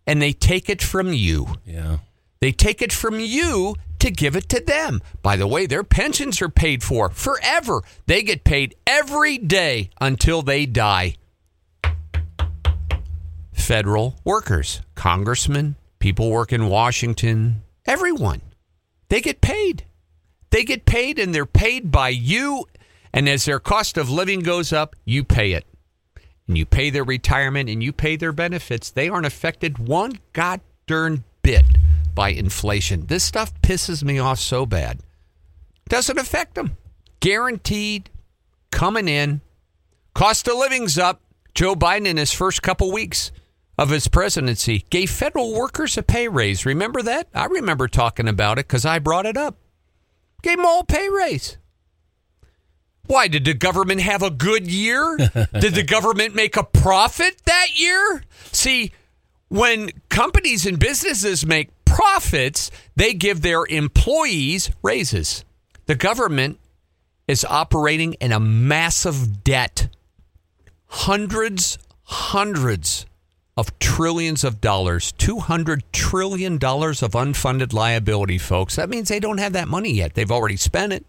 and 0.05 0.21
they 0.21 0.33
take 0.33 0.69
it 0.69 0.81
from 0.81 1.13
you. 1.13 1.47
Yeah. 1.65 1.99
They 2.41 2.51
take 2.51 2.81
it 2.81 2.91
from 2.91 3.19
you 3.19 3.75
to 3.99 4.11
give 4.11 4.35
it 4.35 4.49
to 4.49 4.59
them. 4.59 5.01
By 5.21 5.37
the 5.37 5.47
way, 5.47 5.65
their 5.65 5.83
pensions 5.83 6.41
are 6.41 6.49
paid 6.49 6.83
for 6.83 7.09
forever. 7.09 7.81
They 8.05 8.21
get 8.21 8.43
paid 8.43 8.75
every 8.85 9.37
day 9.37 9.91
until 10.01 10.41
they 10.41 10.65
die. 10.65 11.15
Federal 13.53 14.15
workers, 14.25 14.81
congressmen, 14.95 15.75
people 15.99 16.29
work 16.29 16.51
in 16.51 16.67
Washington, 16.67 17.61
everyone. 17.85 18.41
They 19.07 19.21
get 19.21 19.39
paid. 19.39 19.85
They 20.49 20.65
get 20.65 20.85
paid 20.85 21.17
and 21.17 21.33
they're 21.33 21.45
paid 21.45 21.91
by 21.91 22.09
you. 22.09 22.65
And 23.13 23.27
as 23.27 23.45
their 23.45 23.59
cost 23.59 23.97
of 23.97 24.09
living 24.09 24.41
goes 24.41 24.71
up, 24.71 24.95
you 25.05 25.23
pay 25.23 25.53
it. 25.53 25.65
And 26.47 26.57
you 26.57 26.65
pay 26.65 26.89
their 26.89 27.03
retirement 27.03 27.69
and 27.69 27.83
you 27.83 27.93
pay 27.93 28.15
their 28.15 28.31
benefits. 28.31 28.89
They 28.89 29.09
aren't 29.09 29.25
affected 29.25 29.77
one 29.77 30.19
god 30.33 30.61
darn 30.87 31.23
bit 31.43 31.65
by 32.15 32.29
inflation. 32.29 33.05
This 33.05 33.23
stuff 33.23 33.53
pisses 33.61 34.03
me 34.03 34.19
off 34.19 34.39
so 34.39 34.65
bad. 34.65 34.99
Doesn't 35.87 36.17
affect 36.19 36.55
them. 36.55 36.77
Guaranteed 37.19 38.09
coming 38.71 39.07
in. 39.07 39.41
Cost 40.13 40.47
of 40.47 40.55
living's 40.55 40.97
up. 40.97 41.21
Joe 41.53 41.75
Biden 41.75 42.05
in 42.05 42.17
his 42.17 42.31
first 42.31 42.61
couple 42.61 42.91
weeks 42.91 43.31
of 43.77 43.89
his 43.89 44.07
presidency 44.07 44.85
gave 44.89 45.09
federal 45.09 45.53
workers 45.53 45.97
a 45.97 46.03
pay 46.03 46.27
raise. 46.27 46.65
Remember 46.65 47.01
that? 47.01 47.27
I 47.33 47.45
remember 47.45 47.87
talking 47.87 48.27
about 48.27 48.59
it 48.59 48.67
because 48.67 48.85
I 48.85 48.99
brought 48.99 49.25
it 49.25 49.37
up. 49.37 49.57
Gave 50.41 50.57
them 50.57 50.65
all 50.65 50.81
a 50.81 50.85
pay 50.85 51.09
raise. 51.09 51.57
Why 53.09 53.27
did 53.27 53.43
the 53.43 53.55
government 53.55 54.01
have 54.01 54.21
a 54.21 54.29
good 54.29 54.69
year? 54.69 55.17
did 55.59 55.73
the 55.73 55.83
government 55.83 56.35
make 56.35 56.55
a 56.55 56.63
profit 56.63 57.41
that 57.45 57.69
year? 57.73 58.23
See, 58.51 58.91
when 59.47 59.89
companies 60.09 60.67
and 60.67 60.77
businesses 60.77 61.43
make 61.43 61.71
profits, 61.85 62.69
they 62.95 63.15
give 63.15 63.41
their 63.41 63.65
employees 63.65 64.69
raises. 64.83 65.43
The 65.87 65.95
government 65.95 66.59
is 67.27 67.43
operating 67.45 68.13
in 68.21 68.31
a 68.31 68.39
massive 68.39 69.43
debt. 69.43 69.87
Hundreds, 70.85 71.79
hundreds 72.03 73.07
of 73.57 73.79
trillions 73.79 74.43
of 74.43 74.61
dollars, 74.61 75.13
$200 75.13 75.81
trillion 75.91 76.53
of 76.57 76.59
unfunded 76.61 77.73
liability, 77.73 78.37
folks. 78.37 78.75
That 78.75 78.87
means 78.87 79.09
they 79.09 79.19
don't 79.19 79.39
have 79.39 79.53
that 79.53 79.67
money 79.67 79.93
yet. 79.93 80.13
They've 80.13 80.31
already 80.31 80.57
spent 80.57 80.93
it. 80.93 81.07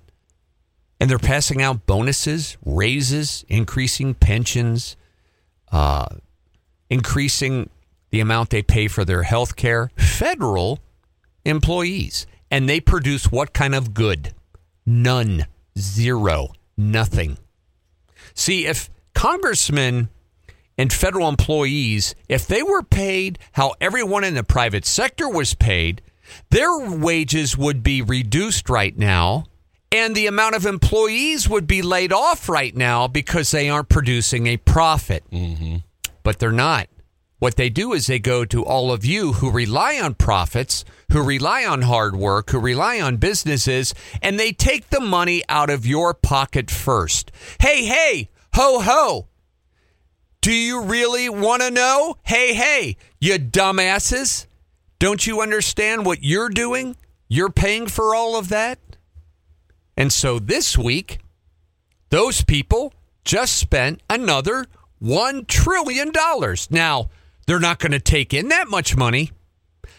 And 1.00 1.10
they're 1.10 1.18
passing 1.18 1.62
out 1.62 1.86
bonuses, 1.86 2.58
raises, 2.64 3.44
increasing 3.48 4.12
pensions, 4.14 4.96
uh, 5.72 6.06
increasing 6.90 7.70
the 8.10 8.20
amount 8.20 8.50
they 8.50 8.62
pay 8.62 8.86
for 8.86 9.04
their 9.04 9.22
health 9.22 9.56
care. 9.56 9.90
Federal 9.96 10.80
employees. 11.44 12.26
And 12.50 12.68
they 12.68 12.80
produce 12.80 13.32
what 13.32 13.54
kind 13.54 13.74
of 13.74 13.94
good? 13.94 14.34
None. 14.84 15.46
Zero. 15.78 16.48
Nothing. 16.76 17.38
See, 18.34 18.66
if 18.66 18.90
congressmen 19.14 20.10
and 20.76 20.92
federal 20.92 21.28
employees, 21.28 22.14
if 22.28 22.46
they 22.46 22.62
were 22.62 22.82
paid 22.82 23.38
how 23.52 23.74
everyone 23.80 24.24
in 24.24 24.34
the 24.34 24.42
private 24.42 24.84
sector 24.84 25.28
was 25.28 25.54
paid, 25.54 26.02
their 26.50 26.78
wages 26.78 27.56
would 27.56 27.82
be 27.82 28.02
reduced 28.02 28.68
right 28.68 28.96
now, 28.96 29.44
and 29.92 30.14
the 30.14 30.26
amount 30.26 30.54
of 30.54 30.66
employees 30.66 31.48
would 31.48 31.66
be 31.66 31.82
laid 31.82 32.12
off 32.12 32.48
right 32.48 32.76
now 32.76 33.08
because 33.08 33.50
they 33.50 33.68
aren't 33.68 33.88
producing 33.88 34.46
a 34.46 34.56
profit. 34.56 35.24
Mm-hmm. 35.30 35.78
But 36.22 36.38
they're 36.38 36.52
not. 36.52 36.88
What 37.38 37.56
they 37.56 37.70
do 37.70 37.94
is 37.94 38.06
they 38.06 38.18
go 38.18 38.44
to 38.44 38.62
all 38.64 38.92
of 38.92 39.04
you 39.04 39.32
who 39.32 39.50
rely 39.50 39.98
on 39.98 40.14
profits, 40.14 40.84
who 41.10 41.22
rely 41.22 41.64
on 41.64 41.82
hard 41.82 42.14
work, 42.14 42.50
who 42.50 42.60
rely 42.60 43.00
on 43.00 43.16
businesses, 43.16 43.94
and 44.20 44.38
they 44.38 44.52
take 44.52 44.90
the 44.90 45.00
money 45.00 45.42
out 45.48 45.70
of 45.70 45.86
your 45.86 46.12
pocket 46.12 46.70
first. 46.70 47.32
Hey, 47.58 47.86
hey, 47.86 48.28
ho, 48.52 48.80
ho. 48.80 49.26
Do 50.42 50.52
you 50.52 50.82
really 50.82 51.30
want 51.30 51.62
to 51.62 51.70
know? 51.70 52.18
Hey, 52.24 52.52
hey, 52.52 52.96
you 53.20 53.38
dumbasses. 53.38 54.46
Don't 54.98 55.26
you 55.26 55.40
understand 55.40 56.04
what 56.04 56.22
you're 56.22 56.50
doing? 56.50 56.94
You're 57.26 57.50
paying 57.50 57.86
for 57.86 58.14
all 58.14 58.36
of 58.36 58.50
that. 58.50 58.78
And 60.00 60.10
so 60.10 60.38
this 60.38 60.78
week, 60.78 61.18
those 62.08 62.40
people 62.40 62.94
just 63.22 63.56
spent 63.56 64.00
another 64.08 64.64
$1 65.02 65.46
trillion. 65.46 66.10
Now, 66.70 67.10
they're 67.46 67.60
not 67.60 67.80
going 67.80 67.92
to 67.92 68.00
take 68.00 68.32
in 68.32 68.48
that 68.48 68.66
much 68.66 68.96
money, 68.96 69.30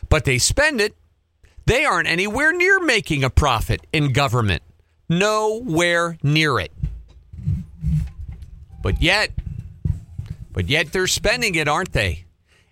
but 0.10 0.26
they 0.26 0.40
spend 0.40 0.82
it. 0.82 0.96
They 1.68 1.86
aren't 1.86 2.08
anywhere 2.08 2.52
near 2.52 2.80
making 2.80 3.24
a 3.24 3.30
profit 3.30 3.86
in 3.94 4.12
government. 4.12 4.64
Nowhere 5.08 6.18
near 6.24 6.60
it. 6.60 6.72
But 8.82 9.04
yet, 9.04 9.30
but 10.52 10.68
yet 10.68 10.94
they're 10.94 11.06
spending 11.06 11.54
it, 11.54 11.68
aren't 11.68 11.94
they? 11.94 12.26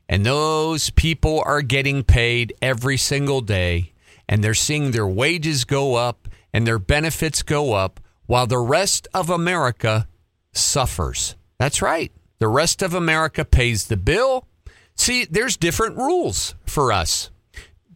And 0.10 0.26
those 0.26 0.90
people 0.90 1.44
are 1.46 1.62
getting 1.62 2.02
paid 2.02 2.56
every 2.60 2.98
single 2.98 3.42
day, 3.42 3.92
and 4.28 4.44
they're 4.44 4.56
seeing 4.56 4.90
their 4.90 5.06
wages 5.06 5.64
go 5.64 5.94
up 5.94 6.26
and 6.54 6.66
their 6.66 6.80
benefits 6.80 7.44
go 7.44 7.74
up 7.74 8.00
while 8.26 8.48
the 8.48 8.60
rest 8.60 9.08
of 9.14 9.30
America 9.30 10.08
suffers. 10.52 11.36
That's 11.58 11.82
right. 11.82 12.12
The 12.40 12.48
rest 12.48 12.82
of 12.82 12.94
America 12.94 13.44
pays 13.44 13.88
the 13.88 13.98
bill. 13.98 14.48
See, 14.96 15.26
there's 15.26 15.58
different 15.58 15.98
rules 15.98 16.56
for 16.66 16.92
us, 16.92 17.32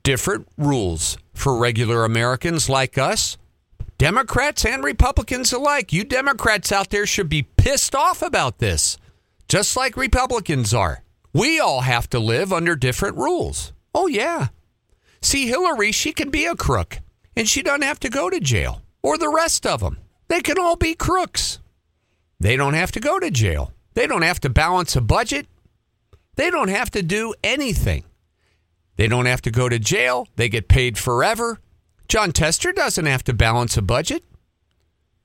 different 0.03 0.47
rules 0.57 1.17
for 1.33 1.57
regular 1.57 2.05
Americans 2.05 2.69
like 2.69 2.97
us. 2.97 3.37
Democrats 3.97 4.65
and 4.65 4.83
Republicans 4.83 5.53
alike. 5.53 5.93
You 5.93 6.03
Democrats 6.03 6.71
out 6.71 6.89
there 6.89 7.05
should 7.05 7.29
be 7.29 7.43
pissed 7.43 7.95
off 7.95 8.21
about 8.21 8.59
this, 8.59 8.97
just 9.47 9.77
like 9.77 9.95
Republicans 9.95 10.73
are. 10.73 11.03
We 11.33 11.59
all 11.59 11.81
have 11.81 12.09
to 12.09 12.19
live 12.19 12.51
under 12.51 12.75
different 12.75 13.17
rules. 13.17 13.71
Oh, 13.95 14.07
yeah. 14.07 14.47
See, 15.21 15.47
Hillary, 15.47 15.91
she 15.91 16.11
can 16.11 16.29
be 16.29 16.45
a 16.45 16.55
crook, 16.55 16.99
and 17.35 17.47
she 17.47 17.61
doesn't 17.61 17.83
have 17.83 17.99
to 18.01 18.09
go 18.09 18.29
to 18.29 18.39
jail, 18.39 18.81
or 19.01 19.17
the 19.17 19.29
rest 19.29 19.65
of 19.65 19.79
them. 19.79 19.97
They 20.27 20.41
can 20.41 20.57
all 20.57 20.75
be 20.75 20.93
crooks. 20.93 21.59
They 22.39 22.55
don't 22.55 22.73
have 22.73 22.91
to 22.93 22.99
go 22.99 23.19
to 23.19 23.31
jail. 23.31 23.71
They 23.93 24.07
don't 24.07 24.21
have 24.23 24.39
to 24.41 24.49
balance 24.49 24.95
a 24.95 25.01
budget. 25.01 25.47
They 26.35 26.49
don't 26.49 26.69
have 26.69 26.89
to 26.91 27.03
do 27.03 27.33
anything. 27.43 28.03
They 28.95 29.07
don't 29.07 29.25
have 29.25 29.41
to 29.43 29.51
go 29.51 29.69
to 29.69 29.79
jail. 29.79 30.27
They 30.35 30.49
get 30.49 30.67
paid 30.67 30.97
forever. 30.97 31.59
Jon 32.07 32.31
Tester 32.31 32.71
doesn't 32.71 33.05
have 33.05 33.23
to 33.25 33.33
balance 33.33 33.77
a 33.77 33.81
budget. 33.81 34.23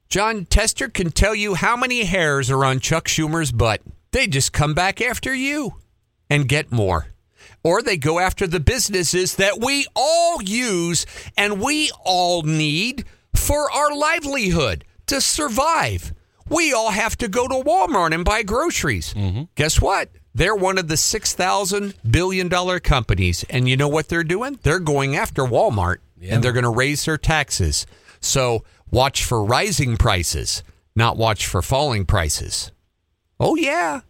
Jon 0.08 0.46
Tester 0.46 0.88
can 0.88 1.10
tell 1.10 1.34
you 1.34 1.54
how 1.54 1.76
many 1.76 2.04
hairs 2.04 2.50
are 2.50 2.64
on 2.64 2.80
Chuck 2.80 3.08
Schumer's 3.08 3.52
butt. 3.52 3.82
They 4.10 4.26
just 4.26 4.52
come 4.52 4.72
back 4.72 5.00
after 5.00 5.34
you 5.34 5.74
and 6.30 6.48
get 6.48 6.72
more. 6.72 7.08
Or 7.68 7.82
they 7.82 7.98
go 7.98 8.18
after 8.18 8.46
the 8.46 8.60
businesses 8.60 9.36
that 9.36 9.60
we 9.60 9.86
all 9.94 10.42
use 10.42 11.04
and 11.36 11.60
we 11.60 11.90
all 12.02 12.40
need 12.40 13.04
for 13.34 13.70
our 13.70 13.94
livelihood 13.94 14.86
to 15.08 15.20
survive. 15.20 16.14
We 16.48 16.72
all 16.72 16.90
have 16.90 17.18
to 17.18 17.28
go 17.28 17.46
to 17.46 17.56
Walmart 17.56 18.14
and 18.14 18.24
buy 18.24 18.42
groceries. 18.42 19.12
Mm-hmm. 19.12 19.42
Guess 19.54 19.82
what? 19.82 20.08
They're 20.34 20.56
one 20.56 20.78
of 20.78 20.88
the 20.88 20.94
$6,000 20.94 21.94
billion 22.10 22.80
companies. 22.80 23.44
And 23.50 23.68
you 23.68 23.76
know 23.76 23.88
what 23.88 24.08
they're 24.08 24.24
doing? 24.24 24.58
They're 24.62 24.80
going 24.80 25.14
after 25.14 25.42
Walmart 25.42 25.98
and 26.22 26.42
they're 26.42 26.54
going 26.54 26.62
to 26.62 26.70
raise 26.70 27.04
their 27.04 27.18
taxes. 27.18 27.86
So 28.20 28.64
watch 28.90 29.26
for 29.26 29.44
rising 29.44 29.98
prices, 29.98 30.62
not 30.96 31.18
watch 31.18 31.46
for 31.46 31.60
falling 31.60 32.06
prices. 32.06 32.72
Oh, 33.38 33.56
yeah. 33.56 34.00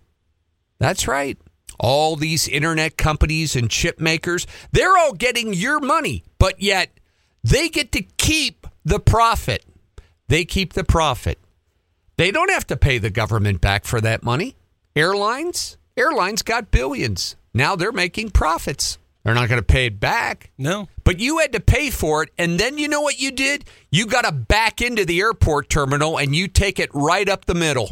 That's 0.78 1.08
right. 1.08 1.36
All 1.78 2.16
these 2.16 2.48
internet 2.48 2.96
companies 2.96 3.54
and 3.54 3.70
chip 3.70 4.00
makers, 4.00 4.46
they're 4.72 4.96
all 4.98 5.12
getting 5.12 5.54
your 5.54 5.80
money, 5.80 6.24
but 6.38 6.60
yet 6.60 6.90
they 7.44 7.68
get 7.68 7.92
to 7.92 8.02
keep 8.02 8.66
the 8.84 8.98
profit. 8.98 9.64
They 10.28 10.44
keep 10.44 10.72
the 10.74 10.84
profit. 10.84 11.38
They 12.16 12.30
don't 12.30 12.50
have 12.50 12.66
to 12.66 12.76
pay 12.76 12.98
the 12.98 13.10
government 13.10 13.60
back 13.60 13.84
for 13.84 14.00
that 14.00 14.22
money. 14.22 14.56
Airlines, 14.96 15.78
airlines 15.96 16.42
got 16.42 16.70
billions. 16.70 17.36
Now 17.54 17.76
they're 17.76 17.92
making 17.92 18.30
profits. 18.30 18.98
They're 19.24 19.34
not 19.34 19.48
going 19.48 19.60
to 19.60 19.66
pay 19.66 19.86
it 19.86 20.00
back. 20.00 20.50
No. 20.56 20.88
But 21.04 21.20
you 21.20 21.38
had 21.38 21.52
to 21.52 21.60
pay 21.60 21.90
for 21.90 22.22
it. 22.22 22.30
And 22.38 22.58
then 22.58 22.78
you 22.78 22.88
know 22.88 23.02
what 23.02 23.20
you 23.20 23.30
did? 23.30 23.64
You 23.90 24.06
got 24.06 24.24
to 24.24 24.32
back 24.32 24.80
into 24.80 25.04
the 25.04 25.20
airport 25.20 25.68
terminal 25.68 26.18
and 26.18 26.34
you 26.34 26.48
take 26.48 26.78
it 26.78 26.90
right 26.94 27.28
up 27.28 27.44
the 27.44 27.54
middle 27.54 27.90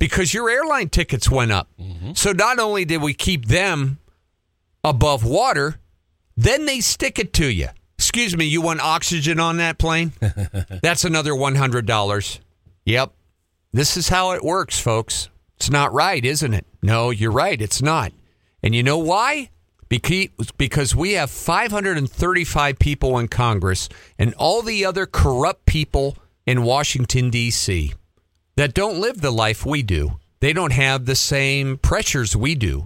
because 0.00 0.34
your 0.34 0.50
airline 0.50 0.88
tickets 0.88 1.30
went 1.30 1.52
up. 1.52 1.68
So 2.14 2.32
not 2.32 2.58
only 2.58 2.84
did 2.84 3.00
we 3.00 3.14
keep 3.14 3.46
them 3.46 3.98
above 4.82 5.24
water, 5.24 5.78
then 6.36 6.64
they 6.66 6.80
stick 6.80 7.20
it 7.20 7.32
to 7.34 7.46
you. 7.46 7.68
Excuse 7.98 8.36
me, 8.36 8.46
you 8.46 8.62
want 8.62 8.80
oxygen 8.80 9.38
on 9.38 9.58
that 9.58 9.78
plane? 9.78 10.12
That's 10.82 11.04
another 11.04 11.32
$100. 11.32 12.40
Yep. 12.86 13.12
This 13.72 13.96
is 13.96 14.08
how 14.08 14.32
it 14.32 14.42
works, 14.42 14.80
folks. 14.80 15.28
It's 15.56 15.70
not 15.70 15.92
right, 15.92 16.24
isn't 16.24 16.54
it? 16.54 16.66
No, 16.82 17.10
you're 17.10 17.30
right. 17.30 17.60
It's 17.60 17.82
not. 17.82 18.12
And 18.62 18.74
you 18.74 18.82
know 18.82 18.98
why? 18.98 19.50
Because 19.90 20.28
because 20.56 20.94
we 20.96 21.12
have 21.12 21.30
535 21.30 22.78
people 22.78 23.18
in 23.18 23.28
Congress 23.28 23.88
and 24.18 24.32
all 24.34 24.62
the 24.62 24.84
other 24.84 25.04
corrupt 25.04 25.66
people 25.66 26.16
in 26.46 26.62
Washington, 26.62 27.28
D.C. 27.28 27.92
that 28.60 28.74
don't 28.74 29.00
live 29.00 29.22
the 29.22 29.30
life 29.30 29.64
we 29.64 29.80
do. 29.80 30.18
They 30.40 30.52
don't 30.52 30.74
have 30.74 31.06
the 31.06 31.16
same 31.16 31.78
pressures 31.78 32.36
we 32.36 32.54
do. 32.54 32.84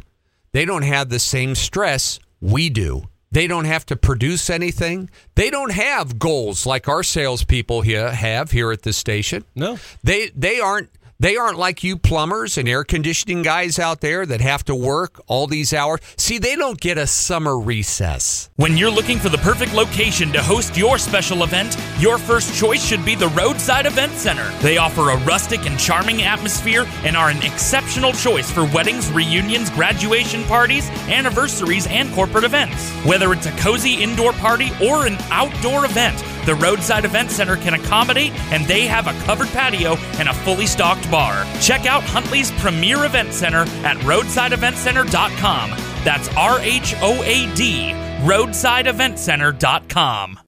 They 0.52 0.64
don't 0.64 0.84
have 0.84 1.08
the 1.08 1.18
same 1.18 1.56
stress 1.56 2.20
we 2.40 2.70
do. 2.70 3.08
They 3.32 3.48
don't 3.48 3.64
have 3.64 3.84
to 3.86 3.96
produce 3.96 4.50
anything. 4.50 5.10
They 5.34 5.50
don't 5.50 5.72
have 5.72 6.20
goals 6.20 6.64
like 6.64 6.86
our 6.86 7.02
salespeople 7.02 7.80
here 7.80 8.12
have 8.12 8.52
here 8.52 8.70
at 8.70 8.82
the 8.82 8.92
station. 8.92 9.44
No. 9.56 9.80
They 10.04 10.30
they 10.36 10.60
aren't 10.60 10.90
they 11.24 11.38
aren't 11.38 11.56
like 11.56 11.82
you 11.82 11.96
plumbers 11.96 12.58
and 12.58 12.68
air 12.68 12.84
conditioning 12.84 13.40
guys 13.40 13.78
out 13.78 14.02
there 14.02 14.26
that 14.26 14.42
have 14.42 14.62
to 14.62 14.74
work 14.74 15.22
all 15.26 15.46
these 15.46 15.72
hours. 15.72 16.00
See, 16.18 16.36
they 16.36 16.54
don't 16.54 16.78
get 16.78 16.98
a 16.98 17.06
summer 17.06 17.58
recess. 17.58 18.50
When 18.56 18.76
you're 18.76 18.90
looking 18.90 19.18
for 19.18 19.30
the 19.30 19.38
perfect 19.38 19.72
location 19.72 20.32
to 20.32 20.42
host 20.42 20.76
your 20.76 20.98
special 20.98 21.42
event, 21.42 21.78
your 21.98 22.18
first 22.18 22.54
choice 22.54 22.84
should 22.84 23.06
be 23.06 23.14
the 23.14 23.28
Roadside 23.28 23.86
Event 23.86 24.12
Center. 24.12 24.46
They 24.58 24.76
offer 24.76 25.12
a 25.12 25.16
rustic 25.24 25.64
and 25.64 25.80
charming 25.80 26.20
atmosphere 26.20 26.84
and 27.04 27.16
are 27.16 27.30
an 27.30 27.42
exceptional 27.42 28.12
choice 28.12 28.50
for 28.50 28.66
weddings, 28.66 29.10
reunions, 29.10 29.70
graduation 29.70 30.44
parties, 30.44 30.90
anniversaries, 31.08 31.86
and 31.86 32.12
corporate 32.12 32.44
events. 32.44 32.90
Whether 33.06 33.32
it's 33.32 33.46
a 33.46 33.52
cozy 33.52 34.02
indoor 34.02 34.34
party 34.34 34.72
or 34.82 35.06
an 35.06 35.16
outdoor 35.30 35.86
event, 35.86 36.22
the 36.46 36.54
Roadside 36.54 37.04
Event 37.04 37.30
Center 37.30 37.56
can 37.56 37.74
accommodate, 37.74 38.32
and 38.52 38.64
they 38.66 38.86
have 38.86 39.06
a 39.06 39.12
covered 39.24 39.48
patio 39.48 39.96
and 40.18 40.28
a 40.28 40.34
fully 40.34 40.66
stocked 40.66 41.10
bar. 41.10 41.46
Check 41.60 41.86
out 41.86 42.02
Huntley's 42.02 42.50
premier 42.52 43.04
event 43.04 43.32
center 43.32 43.62
at 43.84 43.96
roadsideeventcenter.com. 43.98 45.70
That's 46.04 46.28
R 46.36 46.60
H 46.60 46.94
O 47.00 47.22
A 47.22 47.54
D, 47.54 47.92
roadsideeventcenter.com. 48.22 50.40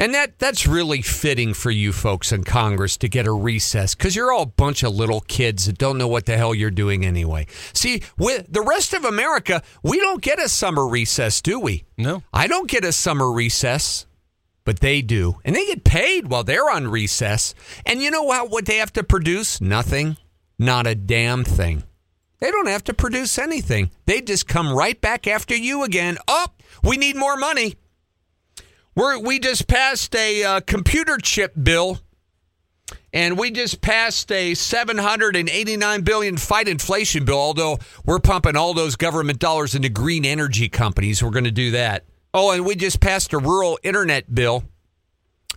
And 0.00 0.14
that 0.14 0.38
that's 0.38 0.66
really 0.66 1.02
fitting 1.02 1.52
for 1.52 1.70
you 1.70 1.92
folks 1.92 2.32
in 2.32 2.44
Congress 2.44 2.96
to 2.96 3.08
get 3.08 3.26
a 3.26 3.32
recess 3.32 3.94
because 3.94 4.16
you're 4.16 4.32
all 4.32 4.44
a 4.44 4.46
bunch 4.46 4.82
of 4.82 4.94
little 4.94 5.20
kids 5.20 5.66
that 5.66 5.76
don't 5.76 5.98
know 5.98 6.08
what 6.08 6.24
the 6.24 6.38
hell 6.38 6.54
you're 6.54 6.70
doing 6.70 7.04
anyway. 7.04 7.46
See, 7.74 8.02
with 8.16 8.50
the 8.50 8.62
rest 8.62 8.94
of 8.94 9.04
America, 9.04 9.62
we 9.82 10.00
don't 10.00 10.22
get 10.22 10.38
a 10.38 10.48
summer 10.48 10.88
recess, 10.88 11.42
do 11.42 11.60
we? 11.60 11.84
No. 11.98 12.22
I 12.32 12.46
don't 12.46 12.70
get 12.70 12.82
a 12.82 12.92
summer 12.92 13.30
recess, 13.30 14.06
but 14.70 14.78
they 14.78 15.02
do. 15.02 15.34
And 15.44 15.56
they 15.56 15.66
get 15.66 15.82
paid 15.82 16.28
while 16.28 16.44
they're 16.44 16.70
on 16.70 16.86
recess. 16.86 17.56
And 17.84 18.00
you 18.00 18.08
know 18.08 18.22
what, 18.22 18.50
what 18.50 18.66
they 18.66 18.76
have 18.76 18.92
to 18.92 19.02
produce? 19.02 19.60
Nothing. 19.60 20.16
Not 20.60 20.86
a 20.86 20.94
damn 20.94 21.42
thing. 21.42 21.82
They 22.38 22.52
don't 22.52 22.68
have 22.68 22.84
to 22.84 22.94
produce 22.94 23.36
anything. 23.36 23.90
They 24.06 24.20
just 24.20 24.46
come 24.46 24.72
right 24.72 25.00
back 25.00 25.26
after 25.26 25.56
you 25.56 25.82
again. 25.82 26.18
Oh, 26.28 26.46
we 26.84 26.98
need 26.98 27.16
more 27.16 27.36
money. 27.36 27.74
We're, 28.94 29.18
we 29.18 29.40
just 29.40 29.66
passed 29.66 30.14
a 30.14 30.44
uh, 30.44 30.60
computer 30.60 31.18
chip 31.18 31.52
bill, 31.60 31.98
and 33.12 33.36
we 33.36 33.50
just 33.50 33.80
passed 33.80 34.30
a 34.30 34.54
789 34.54 36.02
billion 36.02 36.36
fight 36.36 36.68
inflation 36.68 37.24
bill. 37.24 37.40
Although 37.40 37.80
we're 38.06 38.20
pumping 38.20 38.54
all 38.54 38.72
those 38.72 38.94
government 38.94 39.40
dollars 39.40 39.74
into 39.74 39.88
green 39.88 40.24
energy 40.24 40.68
companies, 40.68 41.24
we're 41.24 41.30
going 41.30 41.42
to 41.42 41.50
do 41.50 41.72
that. 41.72 42.04
Oh, 42.32 42.52
and 42.52 42.64
we 42.64 42.76
just 42.76 43.00
passed 43.00 43.32
a 43.32 43.38
rural 43.38 43.78
internet 43.82 44.32
bill 44.32 44.64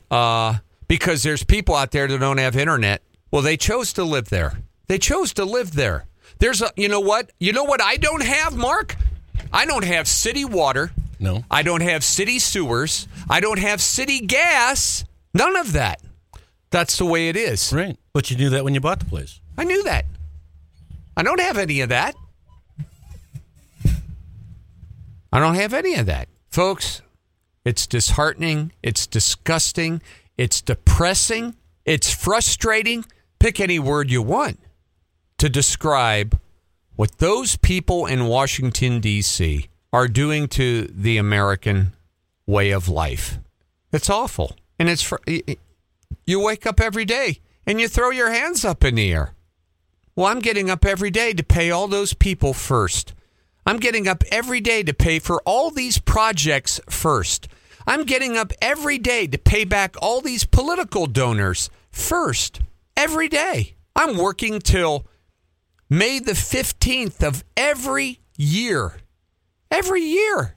uh, 0.09 0.57
because 0.87 1.23
there's 1.23 1.43
people 1.43 1.75
out 1.75 1.91
there 1.91 2.07
that 2.07 2.19
don't 2.19 2.39
have 2.39 2.55
internet. 2.55 3.03
Well, 3.31 3.41
they 3.41 3.57
chose 3.57 3.93
to 3.93 4.03
live 4.03 4.29
there. 4.29 4.59
They 4.87 4.97
chose 4.97 5.33
to 5.33 5.45
live 5.45 5.73
there. 5.73 6.05
There's 6.39 6.61
a, 6.61 6.71
you 6.75 6.87
know 6.89 6.99
what? 6.99 7.31
You 7.39 7.53
know 7.53 7.63
what 7.63 7.81
I 7.81 7.97
don't 7.97 8.23
have, 8.23 8.55
Mark? 8.55 8.95
I 9.51 9.65
don't 9.65 9.85
have 9.85 10.07
city 10.07 10.45
water. 10.45 10.91
No. 11.19 11.43
I 11.49 11.61
don't 11.61 11.81
have 11.81 12.03
city 12.03 12.39
sewers. 12.39 13.07
I 13.29 13.39
don't 13.39 13.59
have 13.59 13.81
city 13.81 14.19
gas. 14.19 15.05
None 15.33 15.55
of 15.55 15.73
that. 15.73 16.01
That's 16.69 16.97
the 16.97 17.05
way 17.05 17.29
it 17.29 17.37
is. 17.37 17.71
Right. 17.71 17.97
But 18.13 18.31
you 18.31 18.37
knew 18.37 18.49
that 18.49 18.63
when 18.63 18.73
you 18.73 18.81
bought 18.81 18.99
the 18.99 19.05
place. 19.05 19.39
I 19.57 19.63
knew 19.63 19.83
that. 19.83 20.05
I 21.15 21.21
don't 21.21 21.39
have 21.39 21.57
any 21.57 21.81
of 21.81 21.89
that. 21.89 22.15
I 25.31 25.39
don't 25.39 25.55
have 25.55 25.73
any 25.73 25.95
of 25.95 26.07
that. 26.07 26.27
Folks, 26.53 27.01
it's 27.65 27.87
disheartening. 27.87 28.73
It's 28.83 29.07
disgusting. 29.07 30.03
It's 30.37 30.61
depressing. 30.61 31.55
It's 31.83 32.13
frustrating. 32.13 33.05
Pick 33.39 33.59
any 33.59 33.79
word 33.79 34.11
you 34.11 34.21
want 34.21 34.59
to 35.39 35.49
describe 35.49 36.39
what 36.95 37.17
those 37.17 37.55
people 37.57 38.05
in 38.05 38.27
Washington, 38.27 38.99
D.C. 38.99 39.67
are 39.91 40.07
doing 40.07 40.47
to 40.49 40.83
the 40.93 41.17
American 41.17 41.93
way 42.45 42.69
of 42.69 42.87
life. 42.87 43.39
It's 43.91 44.11
awful. 44.11 44.55
And 44.77 44.89
it's 44.89 45.01
fr- 45.01 45.27
you 46.27 46.39
wake 46.39 46.67
up 46.67 46.79
every 46.79 47.05
day 47.05 47.39
and 47.65 47.81
you 47.81 47.87
throw 47.87 48.11
your 48.11 48.29
hands 48.29 48.63
up 48.63 48.83
in 48.83 48.93
the 48.93 49.11
air. 49.11 49.33
Well, 50.15 50.27
I'm 50.27 50.37
getting 50.37 50.69
up 50.69 50.85
every 50.85 51.09
day 51.09 51.33
to 51.33 51.43
pay 51.43 51.71
all 51.71 51.87
those 51.87 52.13
people 52.13 52.53
first. 52.53 53.15
I'm 53.65 53.77
getting 53.77 54.07
up 54.07 54.23
every 54.31 54.59
day 54.59 54.83
to 54.83 54.93
pay 54.93 55.19
for 55.19 55.41
all 55.45 55.71
these 55.71 55.99
projects 55.99 56.79
first. 56.89 57.47
I'm 57.87 58.03
getting 58.03 58.37
up 58.37 58.51
every 58.61 58.97
day 58.97 59.27
to 59.27 59.37
pay 59.37 59.63
back 59.63 59.95
all 60.01 60.21
these 60.21 60.45
political 60.45 61.05
donors 61.05 61.69
first. 61.91 62.61
Every 62.95 63.27
day. 63.27 63.75
I'm 63.95 64.17
working 64.17 64.59
till 64.59 65.05
May 65.89 66.19
the 66.19 66.33
15th 66.33 67.23
of 67.23 67.43
every 67.55 68.19
year. 68.37 68.97
Every 69.69 70.01
year. 70.01 70.55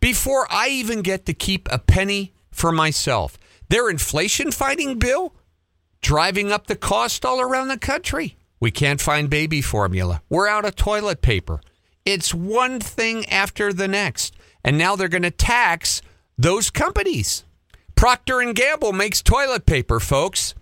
Before 0.00 0.46
I 0.50 0.68
even 0.68 1.02
get 1.02 1.26
to 1.26 1.34
keep 1.34 1.68
a 1.72 1.78
penny 1.78 2.34
for 2.50 2.70
myself. 2.72 3.38
Their 3.68 3.90
inflation 3.90 4.52
fighting 4.52 4.98
bill 4.98 5.34
driving 6.00 6.52
up 6.52 6.66
the 6.66 6.76
cost 6.76 7.24
all 7.24 7.40
around 7.40 7.68
the 7.68 7.78
country. 7.78 8.36
We 8.60 8.70
can't 8.70 9.00
find 9.00 9.30
baby 9.30 9.60
formula. 9.60 10.22
We're 10.28 10.48
out 10.48 10.64
of 10.64 10.76
toilet 10.76 11.22
paper. 11.22 11.60
It's 12.08 12.32
one 12.32 12.80
thing 12.80 13.28
after 13.28 13.70
the 13.70 13.86
next. 13.86 14.34
And 14.64 14.78
now 14.78 14.96
they're 14.96 15.08
going 15.08 15.24
to 15.24 15.30
tax 15.30 16.00
those 16.38 16.70
companies. 16.70 17.44
Procter 17.96 18.40
and 18.40 18.54
Gamble 18.56 18.94
makes 18.94 19.20
toilet 19.20 19.66
paper, 19.66 20.00
folks. 20.00 20.54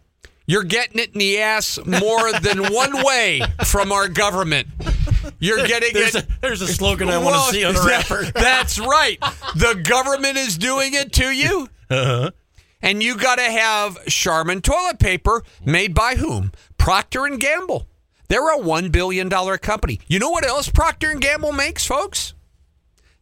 You're 0.45 0.65
getting 0.65 0.99
it 0.99 1.13
in 1.13 1.21
the 1.21 1.39
ass 1.39 1.79
more 1.87 2.33
than 2.41 2.65
one 2.75 3.05
way 3.05 3.43
from 3.65 3.93
our 3.93 4.09
government. 4.09 4.67
You're 5.39 5.65
getting 5.69 5.95
There's 5.95 6.17
it. 6.17 6.25
a, 6.25 6.29
there's 6.41 6.63
a 6.63 6.67
slogan 6.67 7.11
I 7.11 7.19
want 7.19 7.37
to 7.37 7.53
see 7.53 7.65
on 7.65 7.75
the 7.75 7.83
wrapper. 7.83 8.25
That's 8.35 8.81
right. 8.81 9.21
The 9.55 9.81
government 9.89 10.39
is 10.39 10.59
doing 10.59 10.95
it 10.95 11.13
to 11.13 11.31
you. 11.31 11.69
Uh-huh. 11.89 12.33
And 12.83 13.05
you 13.05 13.17
got 13.17 13.37
to 13.37 13.43
have 13.43 14.05
Charmin 14.07 14.63
toilet 14.63 14.99
paper 14.99 15.45
made 15.65 15.95
by 15.95 16.17
whom? 16.17 16.51
Procter 16.77 17.25
and 17.25 17.39
Gamble. 17.39 17.87
They're 18.29 18.51
a 18.51 18.59
1 18.59 18.91
billion 18.91 19.29
dollar 19.29 19.59
company. 19.59 20.01
You 20.07 20.19
know 20.19 20.31
what 20.31 20.47
else 20.47 20.69
Procter 20.69 21.11
and 21.11 21.21
Gamble 21.21 21.53
makes, 21.53 21.87
folks? 21.87 22.35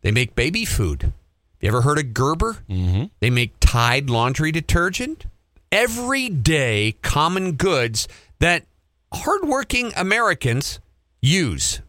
They 0.03 0.11
make 0.11 0.35
baby 0.35 0.65
food. 0.65 1.13
You 1.61 1.69
ever 1.69 1.81
heard 1.81 1.99
of 1.99 2.13
Gerber? 2.13 2.59
Mm-hmm. 2.69 3.05
They 3.21 3.31
make 3.31 3.55
Tide 3.61 4.11
laundry 4.11 4.53
detergent. 4.53 5.25
Everyday 5.73 6.93
common 7.03 7.53
goods 7.53 8.07
that 8.39 8.65
hardworking 9.13 9.93
Americans 9.97 10.79
use. 11.23 11.81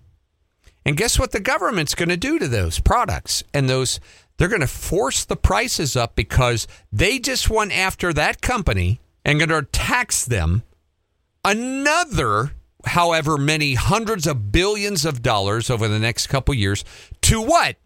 And 0.86 0.96
guess 0.96 1.20
what 1.20 1.32
the 1.32 1.40
government's 1.40 1.96
going 1.96 2.10
to 2.10 2.18
do 2.18 2.40
to 2.40 2.48
those 2.48 2.80
products 2.80 3.44
and 3.54 3.68
those 3.68 4.00
they're 4.38 4.48
going 4.48 4.62
to 4.62 4.68
force 4.68 5.26
the 5.26 5.36
prices 5.36 5.96
up 5.96 6.16
because 6.16 6.68
they 6.92 7.20
just 7.20 7.50
went 7.50 7.72
after 7.78 8.14
that 8.14 8.42
company 8.42 9.00
and 9.24 9.40
going 9.40 9.50
to 9.50 9.64
tax 9.72 10.26
them 10.26 10.64
another 11.44 12.52
however 12.88 13.38
many 13.38 13.74
hundreds 13.74 14.28
of 14.28 14.52
billions 14.52 15.06
of 15.06 15.22
dollars 15.22 15.70
over 15.70 15.88
the 15.88 16.00
next 16.00 16.28
couple 16.28 16.54
years 16.54 16.84
to 17.22 17.42
what? 17.42 17.78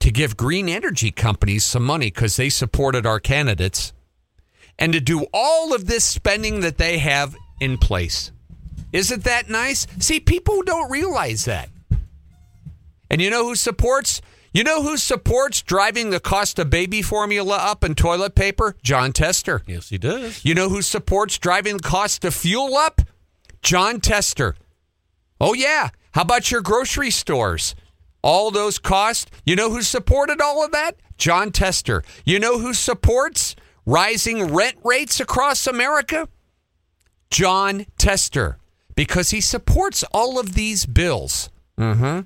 To 0.00 0.10
give 0.10 0.36
green 0.36 0.68
energy 0.68 1.10
companies 1.10 1.64
some 1.64 1.84
money 1.84 2.10
cuz 2.10 2.36
they 2.36 2.48
supported 2.48 3.06
our 3.06 3.20
candidates 3.20 3.92
and 4.78 4.92
to 4.92 5.00
do 5.00 5.26
all 5.32 5.74
of 5.74 5.86
this 5.86 6.04
spending 6.04 6.60
that 6.60 6.78
they 6.78 6.98
have 6.98 7.34
in 7.60 7.78
place. 7.78 8.32
Isn't 8.92 9.24
that 9.24 9.48
nice? 9.48 9.86
See, 9.98 10.20
people 10.20 10.62
don't 10.62 10.90
realize 10.90 11.44
that. 11.46 11.70
And 13.10 13.22
you 13.22 13.30
know 13.30 13.44
who 13.44 13.54
supports? 13.54 14.20
You 14.52 14.64
know 14.64 14.82
who 14.82 14.96
supports 14.96 15.62
driving 15.62 16.10
the 16.10 16.20
cost 16.20 16.58
of 16.58 16.70
baby 16.70 17.02
formula 17.02 17.56
up 17.56 17.84
and 17.84 17.96
toilet 17.96 18.34
paper? 18.34 18.74
Jon 18.82 19.12
Tester. 19.12 19.62
Yes, 19.66 19.90
he 19.90 19.98
does. 19.98 20.44
You 20.44 20.54
know 20.54 20.68
who 20.68 20.82
supports 20.82 21.38
driving 21.38 21.76
the 21.76 21.82
cost 21.82 22.24
of 22.24 22.34
fuel 22.34 22.76
up? 22.76 23.02
Jon 23.62 24.00
Tester. 24.00 24.54
Oh, 25.40 25.54
yeah. 25.54 25.90
How 26.12 26.22
about 26.22 26.50
your 26.50 26.62
grocery 26.62 27.10
stores? 27.10 27.74
All 28.22 28.50
those 28.50 28.78
costs. 28.78 29.30
You 29.44 29.56
know 29.56 29.70
who 29.70 29.82
supported 29.82 30.40
all 30.40 30.64
of 30.64 30.72
that? 30.72 30.96
Jon 31.18 31.50
Tester. 31.50 32.02
You 32.24 32.38
know 32.38 32.58
who 32.58 32.74
supports 32.74 33.54
rising 33.84 34.52
rent 34.52 34.76
rates 34.84 35.20
across 35.20 35.66
America? 35.66 36.28
Jon 37.30 37.86
Tester. 37.98 38.58
Because 38.94 39.30
he 39.30 39.40
supports 39.40 40.02
all 40.12 40.38
of 40.38 40.54
these 40.54 40.86
bills. 40.86 41.50
Mm-hmm. 41.78 42.20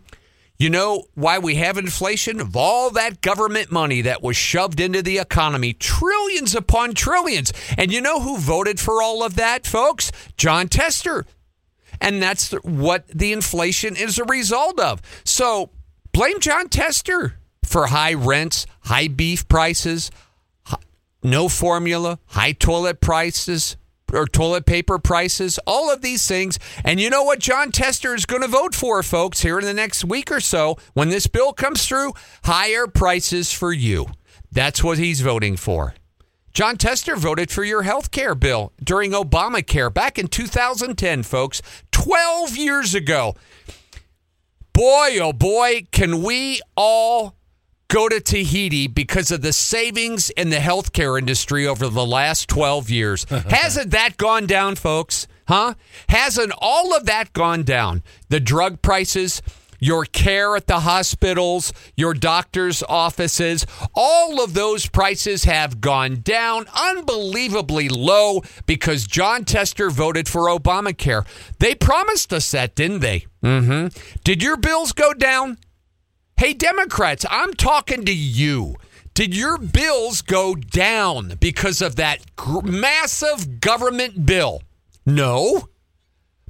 You 0.60 0.68
know 0.68 1.04
why 1.14 1.38
we 1.38 1.54
have 1.54 1.78
inflation? 1.78 2.38
Of 2.38 2.54
all 2.54 2.90
that 2.90 3.22
government 3.22 3.72
money 3.72 4.02
that 4.02 4.22
was 4.22 4.36
shoved 4.36 4.78
into 4.78 5.00
the 5.00 5.16
economy, 5.16 5.72
trillions 5.72 6.54
upon 6.54 6.92
trillions. 6.92 7.50
And 7.78 7.90
you 7.90 8.02
know 8.02 8.20
who 8.20 8.36
voted 8.36 8.78
for 8.78 9.02
all 9.02 9.22
of 9.22 9.36
that, 9.36 9.66
folks? 9.66 10.12
Jon 10.36 10.68
Tester. 10.68 11.24
And 11.98 12.22
that's 12.22 12.52
what 12.62 13.08
the 13.08 13.32
inflation 13.32 13.96
is 13.96 14.18
a 14.18 14.24
result 14.24 14.78
of. 14.78 15.00
So 15.24 15.70
blame 16.12 16.40
Jon 16.40 16.68
Tester 16.68 17.36
for 17.64 17.86
high 17.86 18.12
rents, 18.12 18.66
high 18.80 19.08
beef 19.08 19.48
prices, 19.48 20.10
no 21.22 21.48
formula, 21.48 22.18
high 22.26 22.52
toilet 22.52 23.00
prices 23.00 23.78
or 24.12 24.26
toilet 24.26 24.66
paper 24.66 24.98
prices, 24.98 25.58
all 25.66 25.90
of 25.90 26.02
these 26.02 26.26
things. 26.26 26.58
And 26.84 27.00
you 27.00 27.10
know 27.10 27.22
what 27.22 27.38
Jon 27.38 27.70
Tester 27.70 28.14
is 28.14 28.26
going 28.26 28.42
to 28.42 28.48
vote 28.48 28.74
for, 28.74 29.02
folks, 29.02 29.40
here 29.40 29.58
in 29.58 29.64
the 29.64 29.74
next 29.74 30.04
week 30.04 30.30
or 30.30 30.40
so 30.40 30.76
when 30.94 31.08
this 31.08 31.26
bill 31.26 31.52
comes 31.52 31.86
through? 31.86 32.12
Higher 32.44 32.86
prices 32.86 33.52
for 33.52 33.72
you. 33.72 34.06
That's 34.52 34.82
what 34.82 34.98
he's 34.98 35.20
voting 35.20 35.56
for. 35.56 35.94
Jon 36.52 36.76
Tester 36.76 37.14
voted 37.14 37.50
for 37.50 37.62
your 37.62 37.82
health 37.82 38.10
care 38.10 38.34
bill 38.34 38.72
during 38.82 39.12
Obamacare 39.12 39.92
back 39.92 40.18
in 40.18 40.26
2010, 40.26 41.22
folks, 41.22 41.62
12 41.92 42.56
years 42.56 42.94
ago. 42.94 43.36
Boy, 44.72 45.18
oh 45.20 45.32
boy, 45.32 45.86
can 45.92 46.22
we 46.22 46.60
all 46.76 47.36
go 47.90 48.08
to 48.08 48.20
Tahiti 48.20 48.86
because 48.86 49.30
of 49.30 49.42
the 49.42 49.52
savings 49.52 50.30
in 50.30 50.50
the 50.50 50.56
healthcare 50.56 51.18
industry 51.18 51.66
over 51.66 51.88
the 51.88 52.06
last 52.06 52.48
12 52.48 52.88
years. 52.88 53.24
Hasn't 53.30 53.90
that 53.90 54.16
gone 54.16 54.46
down, 54.46 54.76
folks? 54.76 55.26
Huh? 55.48 55.74
Hasn't 56.08 56.52
all 56.58 56.96
of 56.96 57.06
that 57.06 57.32
gone 57.32 57.64
down? 57.64 58.04
The 58.28 58.38
drug 58.38 58.80
prices, 58.80 59.42
your 59.80 60.04
care 60.04 60.54
at 60.54 60.68
the 60.68 60.80
hospitals, 60.80 61.72
your 61.96 62.14
doctor's 62.14 62.84
offices, 62.84 63.66
all 63.92 64.42
of 64.42 64.54
those 64.54 64.86
prices 64.86 65.42
have 65.44 65.80
gone 65.80 66.20
down 66.22 66.66
unbelievably 66.72 67.88
low 67.88 68.42
because 68.66 69.08
Jon 69.08 69.44
Tester 69.44 69.90
voted 69.90 70.28
for 70.28 70.42
Obamacare. 70.42 71.26
They 71.58 71.74
promised 71.74 72.32
us 72.32 72.52
that, 72.52 72.76
didn't 72.76 73.00
they? 73.00 73.26
Mm-hmm. 73.42 73.88
Did 74.22 74.44
your 74.44 74.56
bills 74.56 74.92
go 74.92 75.12
down? 75.12 75.58
Hey, 76.40 76.54
Democrats, 76.54 77.26
I'm 77.28 77.52
talking 77.52 78.06
to 78.06 78.14
you. 78.14 78.76
Did 79.12 79.36
your 79.36 79.58
bills 79.58 80.22
go 80.22 80.54
down 80.54 81.34
because 81.38 81.82
of 81.82 81.96
that 81.96 82.34
gr- 82.34 82.62
massive 82.62 83.60
government 83.60 84.24
bill? 84.24 84.62
No. 85.04 85.68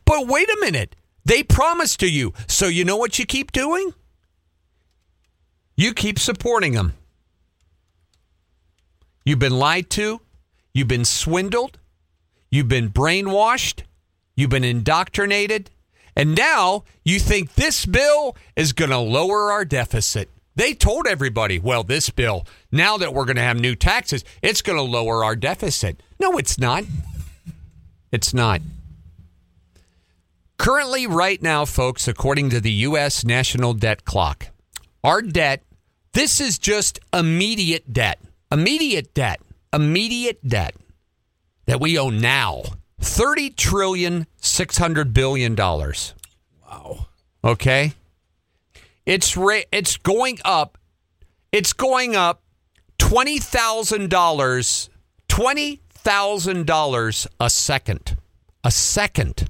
But 0.05 0.29
wait 0.29 0.49
a 0.49 0.59
minute. 0.61 0.95
They 1.25 1.43
promised 1.43 1.99
to 2.01 2.09
you. 2.09 2.33
So 2.47 2.69
you 2.69 2.85
know 2.85 2.97
what 2.97 3.19
you 3.19 3.27
keep 3.27 3.51
doing? 3.51 3.93
You 5.77 5.93
keep 5.93 6.21
supporting 6.21 6.75
them. 6.75 6.93
You've 9.25 9.41
been 9.41 9.59
lied 9.59 9.91
to. 9.91 10.21
You've 10.73 10.87
been 10.87 11.05
swindled. 11.05 11.81
You've 12.49 12.69
been 12.69 12.91
brainwashed. 12.91 13.83
You've 14.37 14.51
been 14.51 14.63
indoctrinated. 14.63 15.69
And 16.21 16.37
now 16.37 16.85
you 17.03 17.19
think 17.19 17.55
this 17.55 17.87
bill 17.87 18.37
is 18.55 18.75
going 18.75 18.91
to 18.91 18.99
lower 18.99 19.51
our 19.51 19.65
deficit. 19.65 20.29
They 20.55 20.75
told 20.75 21.07
everybody, 21.07 21.59
well, 21.59 21.83
this 21.83 22.11
bill, 22.11 22.47
now 22.71 22.99
that 22.99 23.15
we're 23.15 23.25
going 23.25 23.37
to 23.37 23.43
have 23.43 23.59
new 23.59 23.75
taxes, 23.75 24.23
it's 24.43 24.61
going 24.61 24.77
to 24.77 24.83
lower 24.83 25.25
our 25.25 25.35
deficit. 25.35 26.03
No, 26.19 26.37
it's 26.37 26.59
not. 26.59 26.85
It's 28.13 28.35
not. 28.35 28.61
Currently, 30.59 31.07
right 31.07 31.41
now, 31.41 31.65
folks, 31.65 32.07
according 32.07 32.51
to 32.51 32.61
the 32.61 32.73
U.S. 32.73 33.25
national 33.25 33.73
debt 33.73 34.05
clock, 34.05 34.49
our 35.03 35.23
debt, 35.23 35.63
this 36.13 36.39
is 36.39 36.59
just 36.59 37.01
immediate 37.15 37.95
debt. 37.95 38.19
Immediate 38.53 39.15
debt. 39.15 39.41
Immediate 39.73 40.47
debt 40.47 40.75
that 41.65 41.81
we 41.81 41.97
owe 41.99 42.11
now. 42.11 42.65
Thirty 43.01 43.51
trillion 43.51 44.27
six 44.37 44.77
hundred 44.77 45.15
billion 45.15 45.55
dollars. 45.55 46.15
Wow. 46.63 47.07
Okay, 47.43 47.95
it's 49.07 49.37
ra- 49.37 49.63
it's 49.73 49.97
going 49.97 50.39
up. 50.45 50.77
It's 51.51 51.73
going 51.73 52.15
up 52.15 52.43
twenty 52.99 53.39
thousand 53.39 54.11
dollars. 54.11 54.91
Twenty 55.29 55.81
thousand 55.91 56.67
dollars 56.67 57.27
a 57.41 57.49
second. 57.49 58.17
A 58.63 58.71
second, 58.71 59.49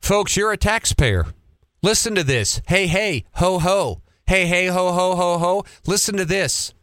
folks. 0.00 0.36
You're 0.36 0.52
a 0.52 0.56
taxpayer. 0.56 1.26
Listen 1.82 2.14
to 2.16 2.24
this. 2.24 2.60
Hey, 2.66 2.88
hey, 2.88 3.24
ho, 3.34 3.58
ho. 3.60 4.02
Hey, 4.26 4.46
hey, 4.46 4.66
ho, 4.66 4.92
ho, 4.92 5.14
ho, 5.14 5.38
ho. 5.38 5.64
Listen 5.86 6.16
to 6.16 6.24
this. 6.24 6.74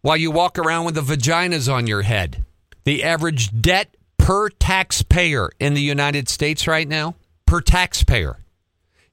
While 0.00 0.16
you 0.16 0.30
walk 0.30 0.58
around 0.58 0.84
with 0.84 0.96
the 0.96 1.00
vaginas 1.00 1.72
on 1.72 1.86
your 1.86 2.02
head, 2.02 2.44
the 2.84 3.04
average 3.04 3.60
debt 3.60 3.96
per 4.24 4.48
taxpayer 4.48 5.50
in 5.60 5.74
the 5.74 5.82
United 5.82 6.30
States 6.30 6.66
right 6.66 6.88
now, 6.88 7.14
per 7.44 7.60
taxpayer, 7.60 8.38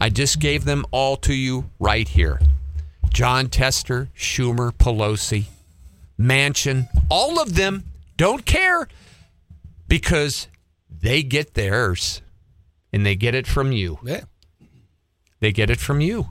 I 0.00 0.10
just 0.10 0.38
gave 0.38 0.64
them 0.64 0.84
all 0.92 1.16
to 1.16 1.34
you 1.34 1.70
right 1.80 2.06
here. 2.06 2.40
Jon 3.10 3.48
Tester, 3.48 4.08
Schumer, 4.16 4.70
Pelosi, 4.72 5.46
Manchin, 6.20 6.88
all 7.10 7.40
of 7.40 7.54
them 7.54 7.84
don't 8.16 8.44
care 8.44 8.88
because 9.88 10.48
they 10.90 11.22
get 11.22 11.54
theirs 11.54 12.22
and 12.92 13.04
they 13.04 13.14
get 13.16 13.34
it 13.34 13.46
from 13.46 13.72
you. 13.72 13.98
Yeah. 14.02 14.24
They 15.40 15.52
get 15.52 15.70
it 15.70 15.80
from 15.80 16.00
you. 16.00 16.30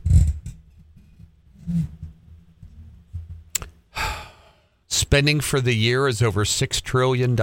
Spending 4.87 5.39
for 5.39 5.61
the 5.61 5.75
year 5.75 6.07
is 6.07 6.21
over 6.21 6.43
$6 6.43 6.81
trillion. 6.81 7.37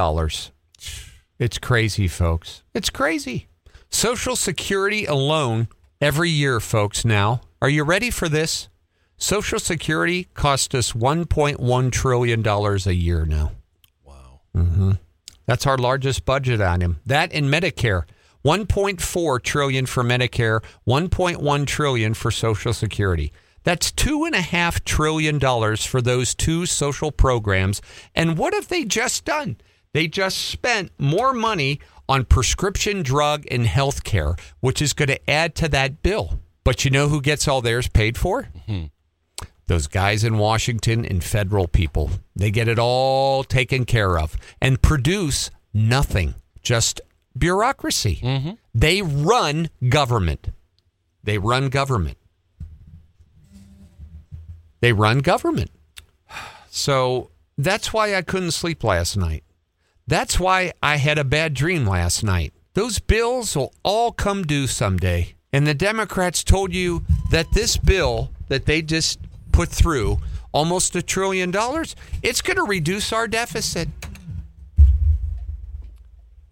It's 1.39 1.59
crazy, 1.59 2.09
folks. 2.09 2.63
It's 2.75 2.91
crazy. 2.91 3.49
Social 3.89 4.37
Security 4.37 5.07
alone 5.07 5.69
every 6.01 6.31
year, 6.31 6.61
folks, 6.61 7.05
now. 7.05 7.41
Are 7.63 7.69
you 7.69 7.85
ready 7.85 8.11
for 8.11 8.29
this? 8.29 8.69
Social 9.17 9.59
Security 9.59 10.25
cost 10.35 10.75
us 10.75 10.93
$1.1 10.93 11.93
trillion 11.93 12.47
a 12.47 12.93
year 12.93 13.25
now. 13.25 13.53
Wow. 14.05 14.41
Mm-hmm. 14.55 14.91
Wow. 14.91 14.99
That's 15.47 15.67
our 15.67 15.79
largest 15.79 16.25
budget 16.25 16.61
item. 16.61 17.01
That 17.07 17.33
and 17.33 17.47
Medicare. 17.47 18.05
1.4 18.45 19.43
trillion 19.43 19.87
for 19.87 20.05
Medicare, 20.05 20.63
1.1 20.87 21.67
trillion 21.67 22.15
for 22.15 22.31
Social 22.31 22.73
Security. 22.73 23.33
That's 23.63 23.91
two 23.91 24.25
and 24.25 24.35
a 24.35 24.43
half 24.43 24.85
trillion 24.85 25.39
dollars 25.39 25.85
for 25.85 26.03
those 26.03 26.35
two 26.35 26.67
social 26.67 27.11
programs. 27.11 27.81
And 28.15 28.37
what 28.37 28.53
have 28.53 28.69
they 28.69 28.85
just 28.85 29.25
done? 29.25 29.57
They 29.95 30.07
just 30.07 30.37
spent 30.37 30.93
more 30.99 31.33
money 31.33 31.81
on 32.09 32.27
prescription 32.27 33.03
drug 33.03 33.47
and 33.51 33.67
health 33.67 34.05
care, 34.05 34.37
which 34.61 34.83
is 34.83 34.93
going 34.93 35.09
to 35.09 35.31
add 35.31 35.55
to 35.55 35.69
that 35.69 36.03
bill. 36.03 36.41
But 36.65 36.85
you 36.85 36.91
know 36.91 37.09
who 37.09 37.23
gets 37.23 37.49
all 37.49 37.63
theirs 37.63 37.89
paid 37.89 38.19
for? 38.19 38.49
Hmm. 38.67 38.85
Those 39.67 39.87
guys 39.87 40.25
in 40.25 40.37
Washington 40.37 41.07
and 41.07 41.25
federal 41.25 41.67
people. 41.67 42.11
They 42.37 42.51
get 42.51 42.69
it 42.69 42.79
all 42.79 43.45
taken 43.45 43.87
care 43.87 44.19
of 44.19 44.37
and 44.61 44.83
produce 44.83 45.51
nothing, 45.73 46.35
just 46.63 47.01
bureaucracy. 47.37 48.21
Mm-hmm. 48.23 48.51
They 48.75 49.03
run 49.03 49.71
government. 49.89 50.49
They 51.23 51.39
run 51.39 51.69
government. 51.69 52.19
They 54.81 54.93
run 54.93 55.21
government. 55.21 55.71
So 56.69 57.31
that's 57.57 57.93
why 57.93 58.15
I 58.15 58.23
couldn't 58.23 58.51
sleep 58.51 58.85
last 58.85 59.17
night. 59.17 59.45
That's 60.07 60.39
why 60.39 60.73
I 60.83 60.97
had 60.97 61.19
a 61.19 61.25
bad 61.25 61.55
dream 61.55 61.87
last 61.87 62.23
night. 62.23 62.53
Those 62.75 62.99
bills 62.99 63.57
will 63.57 63.73
all 63.83 64.13
come 64.13 64.43
due 64.45 64.67
someday. 64.67 65.35
And 65.53 65.67
the 65.67 65.75
Democrats 65.75 66.43
told 66.43 66.75
you 66.75 67.05
that 67.31 67.53
this 67.53 67.77
bill 67.77 68.31
that 68.49 68.67
they 68.67 68.83
just 68.83 69.21
put 69.53 69.69
through, 69.69 70.19
almost 70.53 70.97
a 70.97 71.03
trillion 71.03 71.51
dollars, 71.51 71.95
it's 72.23 72.43
going 72.43 72.57
to 72.57 72.65
reduce 72.65 73.13
our 73.13 73.29
deficit. 73.29 73.89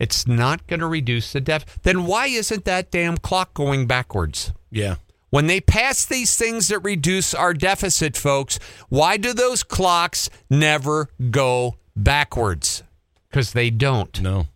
It's 0.03 0.27
not 0.27 0.67
going 0.67 0.81
to 0.81 0.89
reduce 0.89 1.33
the 1.33 1.41
deficit. 1.41 1.85
Then 1.85 2.07
why 2.07 2.27
isn't 2.27 2.65
that 2.65 2.91
damn 2.91 3.19
clock 3.19 3.55
going 3.55 3.87
backwards? 3.87 4.53
Yeah. 4.69 4.97
When 5.31 5.47
they 5.47 5.61
pass 5.61 6.05
these 6.05 6.37
things 6.37 6.67
that 6.69 6.81
reduce 6.81 7.33
our 7.35 7.55
deficit, 7.55 8.17
folks, 8.17 8.59
why 8.89 9.17
do 9.17 9.33
those 9.33 9.63
clocks 9.63 10.29
never 10.51 11.09
go 11.31 11.77
backwards? 11.95 12.83
Because 13.31 13.53
they 13.53 13.71
don't. 13.71 14.21
No. 14.21 14.49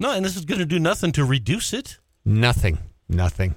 No, 0.00 0.10
and 0.10 0.24
this 0.24 0.36
is 0.36 0.44
going 0.44 0.58
to 0.58 0.66
do 0.66 0.80
nothing 0.80 1.12
to 1.12 1.24
reduce 1.24 1.72
it. 1.72 1.98
Nothing. 2.24 2.78
Nothing. 3.08 3.54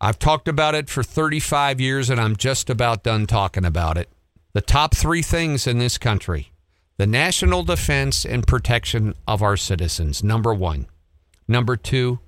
I've 0.00 0.18
talked 0.18 0.48
about 0.48 0.74
it 0.74 0.88
for 0.88 1.02
35 1.02 1.78
years 1.78 2.08
and 2.08 2.18
I'm 2.18 2.36
just 2.36 2.70
about 2.70 3.02
done 3.02 3.26
talking 3.26 3.66
about 3.66 3.98
it. 3.98 4.08
The 4.54 4.62
top 4.62 4.94
three 4.94 5.20
things 5.20 5.66
in 5.66 5.76
this 5.76 5.98
country 5.98 6.53
the 6.96 7.06
national 7.06 7.64
defense 7.64 8.24
and 8.24 8.46
protection 8.46 9.14
of 9.26 9.42
our 9.42 9.56
citizens, 9.56 10.22
number 10.22 10.54
one. 10.54 10.86
Number 11.48 11.76
two, 11.76 12.20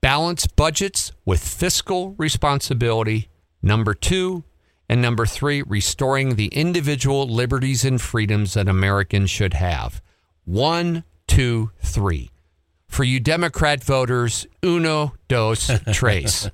balance 0.00 0.46
budgets 0.46 1.12
with 1.24 1.42
fiscal 1.42 2.14
responsibility. 2.18 3.28
Number 3.62 3.94
two. 3.94 4.44
And 4.88 5.00
number 5.00 5.24
three, 5.24 5.62
restoring 5.62 6.36
the 6.36 6.48
individual 6.48 7.26
liberties 7.26 7.84
and 7.84 8.00
freedoms 8.00 8.52
that 8.52 8.68
Americans 8.68 9.30
should 9.30 9.54
have. 9.54 10.02
One, 10.44 11.04
two, 11.26 11.70
three. 11.80 12.30
For 12.86 13.02
you 13.02 13.18
Democrat 13.18 13.82
voters, 13.82 14.46
uno, 14.62 15.14
dos, 15.26 15.70
tres. 15.92 16.50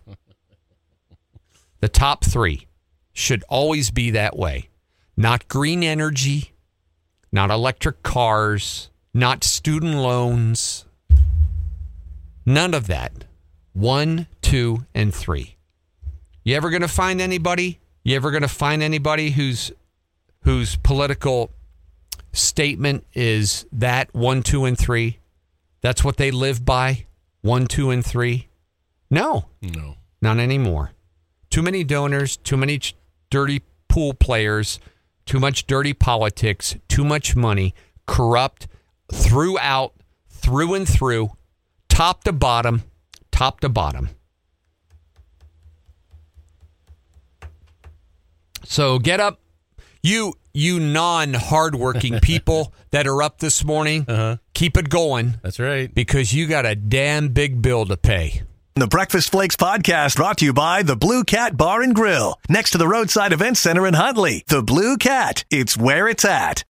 the 1.81 1.89
top 1.89 2.24
three 2.24 2.68
should 3.12 3.43
always 3.49 3.91
be 3.91 4.11
that 4.12 4.37
way. 4.37 4.68
Not 5.16 5.49
green 5.49 5.83
energy, 5.83 6.53
not 7.33 7.51
electric 7.51 8.03
cars, 8.03 8.91
not 9.14 9.45
student 9.45 9.95
loans. 9.95 10.85
None 12.47 12.74
of 12.74 12.87
that. 12.89 13.24
One, 13.72 14.26
two, 14.43 14.87
and 14.95 15.14
three. 15.14 15.57
You 16.43 16.57
ever 16.57 16.70
going 16.70 16.83
to 16.83 16.89
find 16.89 17.20
anybody? 17.20 17.78
You 18.03 18.16
ever 18.16 18.31
going 18.31 18.43
to 18.43 18.49
find 18.49 18.83
anybody 18.83 19.31
whose 19.31 19.70
whose 20.45 20.76
political 20.76 21.51
statement 22.33 23.05
is 23.14 23.66
that 23.72 24.12
one, 24.14 24.43
two, 24.43 24.64
and 24.64 24.76
three? 24.78 25.18
That's 25.83 26.03
what 26.03 26.16
they 26.16 26.31
live 26.31 26.64
by? 26.64 27.07
One, 27.43 27.66
two, 27.66 27.91
and 27.91 28.05
three? 28.05 28.49
No, 29.11 29.47
No. 29.61 29.97
not 30.22 30.39
anymore. 30.39 30.93
Too 31.51 31.62
many 31.62 31.85
donors, 31.85 32.37
too 32.39 32.57
many 32.57 32.78
ch- 32.78 32.95
dirty 33.28 33.62
pool 33.89 34.14
players, 34.14 34.78
too 35.31 35.39
much 35.39 35.64
dirty 35.68 35.93
politics, 35.93 36.74
too 36.89 37.05
much 37.05 37.37
money, 37.37 37.72
corrupt 38.05 38.66
throughout, 39.14 39.95
through 40.28 40.74
and 40.74 40.89
through, 40.89 41.31
top 41.89 42.24
to 42.24 42.33
bottom, 42.33 42.83
top 43.31 43.61
to 43.61 43.68
bottom. 43.68 44.09
So 48.64 48.99
get 48.99 49.20
up, 49.20 49.39
you 50.03 50.35
you 50.53 50.81
non 50.81 51.35
hardworking 51.35 52.18
people 52.22 52.74
that 52.91 53.07
are 53.07 53.22
up 53.22 53.39
this 53.39 53.64
morning. 53.64 54.07
Uh-huh. 54.09 54.39
Keep 54.53 54.78
it 54.78 54.89
going 54.89 55.35
That's 55.45 55.61
right. 55.61 55.95
because 55.95 56.33
you 56.33 56.49
got 56.49 56.66
a 56.66 56.74
damn 56.74 57.28
big 57.28 57.62
bill 57.62 57.87
to 57.87 57.97
pay. 57.97 58.43
The 58.81 58.87
Breakfast 58.87 59.31
Flakes 59.31 59.57
podcast 59.57 60.16
brought 60.16 60.39
to 60.39 60.47
you 60.47 60.55
by 60.55 60.83
the 60.83 60.97
Blue 60.97 61.22
Cat 61.22 61.55
Bar 61.55 61.83
and 61.83 61.95
Grill, 61.95 62.41
next 62.49 62.70
to 62.70 62.78
the 62.78 62.89
Roadside 62.89 63.31
Event 63.31 63.59
Center 63.59 63.87
in 63.87 63.93
Huntley. 63.93 64.43
The 64.47 64.62
Blue 64.62 64.97
Cat, 64.97 65.45
it's 65.51 65.76
where 65.76 66.09
it's 66.09 66.24
at. 66.24 66.64